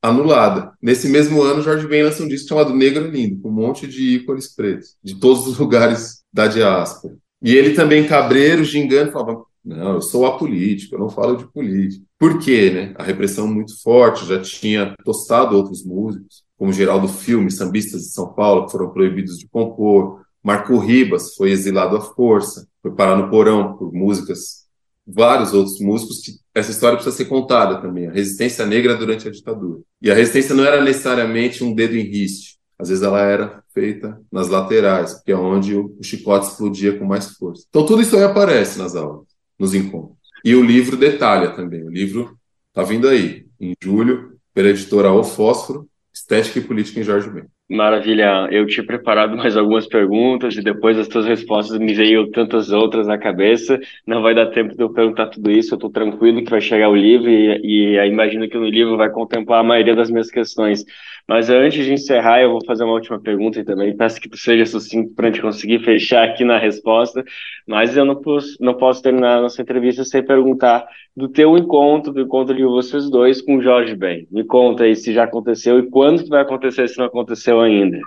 [0.01, 0.73] anulada.
[0.81, 4.15] Nesse mesmo ano, Jorge Ben lança um disco chamado Negro Lindo, com um monte de
[4.15, 7.15] ícones pretos, de todos os lugares da diáspora.
[7.41, 12.03] E ele também, cabreiro, gingando, falava: não, eu sou apolítico, eu não falo de política.
[12.17, 12.93] Por quê, né?
[12.97, 18.33] A repressão muito forte, já tinha tostado outros músicos, como Geraldo Filme, sambistas de São
[18.33, 20.21] Paulo, que foram proibidos de compor.
[20.43, 24.61] Marco Ribas foi exilado à força, foi parar no porão por músicas
[25.05, 29.31] vários outros músicos que essa história precisa ser contada também, a resistência negra durante a
[29.31, 29.81] ditadura.
[30.01, 34.19] E a resistência não era necessariamente um dedo em riste, às vezes ela era feita
[34.31, 37.65] nas laterais, que é onde o chicote explodia com mais força.
[37.69, 39.27] Então tudo isso aí aparece nas aulas,
[39.57, 40.17] nos encontros.
[40.43, 42.35] E o livro detalha também, o livro
[42.69, 47.45] está vindo aí, em julho, pela editora O Fósforo, Estética e Política em Jorge Ben.
[47.71, 52.69] Maravilha, eu tinha preparado mais algumas perguntas e depois das tuas respostas me veio tantas
[52.69, 53.79] outras na cabeça.
[54.05, 56.89] Não vai dar tempo de eu perguntar tudo isso, eu estou tranquilo que vai chegar
[56.89, 60.83] o livro e, e imagino que no livro vai contemplar a maioria das minhas questões.
[61.25, 64.35] Mas antes de encerrar, eu vou fazer uma última pergunta e também peço que tu
[64.35, 67.23] seja sucinto para a gente conseguir fechar aqui na resposta.
[67.65, 72.11] Mas eu não posso, não posso terminar a nossa entrevista sem perguntar do teu encontro,
[72.11, 74.27] do encontro de vocês dois com o Jorge Ben.
[74.29, 77.99] Me conta aí se já aconteceu e quando que vai acontecer se não aconteceu ainda.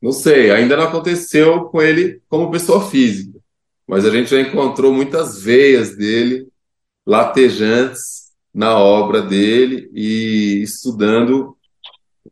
[0.00, 3.38] Não sei, ainda não aconteceu com ele como pessoa física,
[3.86, 6.46] mas a gente já encontrou muitas veias dele
[7.06, 11.56] latejantes na obra dele e estudando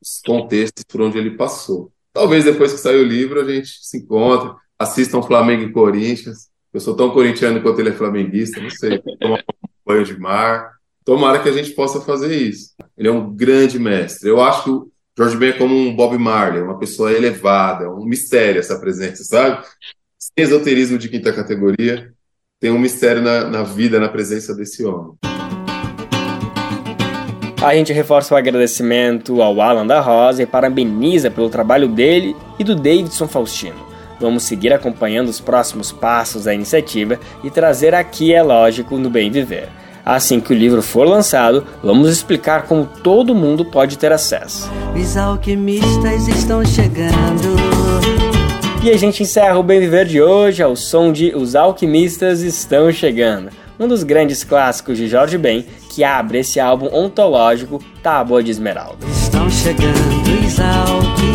[0.01, 1.93] os contextos por onde ele passou.
[2.13, 6.49] Talvez depois que sair o livro a gente se encontre, assistam Flamengo e Corinthians.
[6.73, 10.73] Eu sou tão corintiano quanto ele é flamenguista, não sei, tomar um banho de mar.
[11.05, 12.75] Tomara que a gente possa fazer isso.
[12.97, 14.29] Ele é um grande mestre.
[14.29, 18.77] Eu acho George Ben é como um Bob Marley, uma pessoa elevada, um mistério essa
[18.81, 19.65] presença, sabe?
[20.19, 22.13] Sem esoterismo de quinta categoria,
[22.59, 25.13] tem um mistério na, na vida, na presença desse homem.
[27.63, 32.65] A gente reforça o agradecimento ao Alan da Rosa e parabeniza pelo trabalho dele e
[32.65, 33.87] do Davidson Faustino.
[34.19, 39.31] Vamos seguir acompanhando os próximos passos da iniciativa e trazer aqui, é lógico, no Bem
[39.31, 39.69] Viver.
[40.05, 44.71] Assim que o livro for lançado, vamos explicar como todo mundo pode ter acesso.
[44.95, 47.57] Os alquimistas estão chegando.
[48.83, 52.93] E a gente encerra o Bem Viver de hoje ao som de Os Alquimistas Estão
[52.93, 53.49] Chegando,
[53.81, 59.07] um dos grandes clássicos de Jorge Ben, que abre esse álbum ontológico Tábua de Esmeralda.
[59.07, 59.97] Estão chegando
[60.47, 61.35] os alquimistas.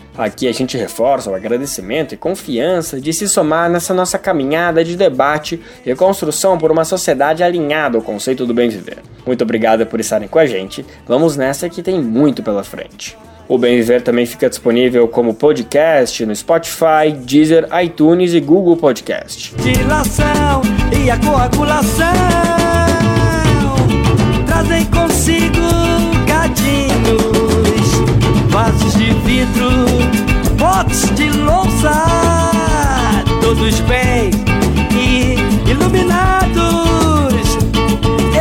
[0.21, 4.95] Aqui a gente reforça o agradecimento e confiança de se somar nessa nossa caminhada de
[4.95, 8.99] debate e construção por uma sociedade alinhada ao conceito do bem viver.
[9.25, 10.85] Muito obrigado por estarem com a gente.
[11.07, 13.17] Vamos nessa que tem muito pela frente.
[13.47, 19.55] O Bem Viver também fica disponível como podcast no Spotify, Deezer, iTunes e Google Podcast.
[19.55, 20.61] Dilação
[21.03, 22.13] e a coagulação
[24.45, 25.61] trazem consigo
[26.53, 26.90] de
[29.45, 29.69] vidro,
[30.57, 31.91] potes de louça,
[33.41, 34.31] todos bem
[34.93, 35.35] e
[35.69, 37.57] iluminados.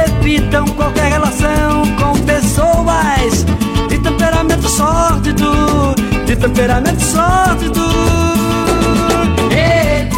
[0.06, 3.44] Evitam qualquer relação com pessoas
[3.88, 4.68] de temperamento
[6.36, 7.80] temperamento sórdido.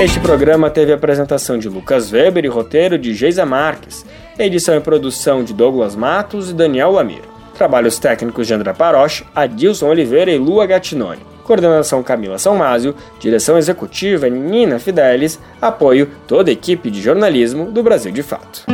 [0.00, 4.04] Este programa teve apresentação de Lucas Weber e roteiro de Geisa Marques,
[4.36, 7.31] edição e produção de Douglas Matos e Daniel Lamir.
[7.62, 11.20] Trabalhos técnicos de André Paroche, Adilson Oliveira e Lua Gattinoni.
[11.44, 17.80] Coordenação Camila São Másio, direção executiva Nina Fidelis, apoio toda a equipe de jornalismo do
[17.80, 18.64] Brasil de Fato.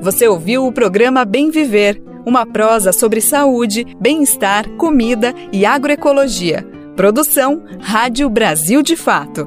[0.00, 6.64] Você ouviu o programa Bem Viver, uma prosa sobre saúde, bem-estar, comida e agroecologia.
[6.94, 9.44] Produção Rádio Brasil de Fato.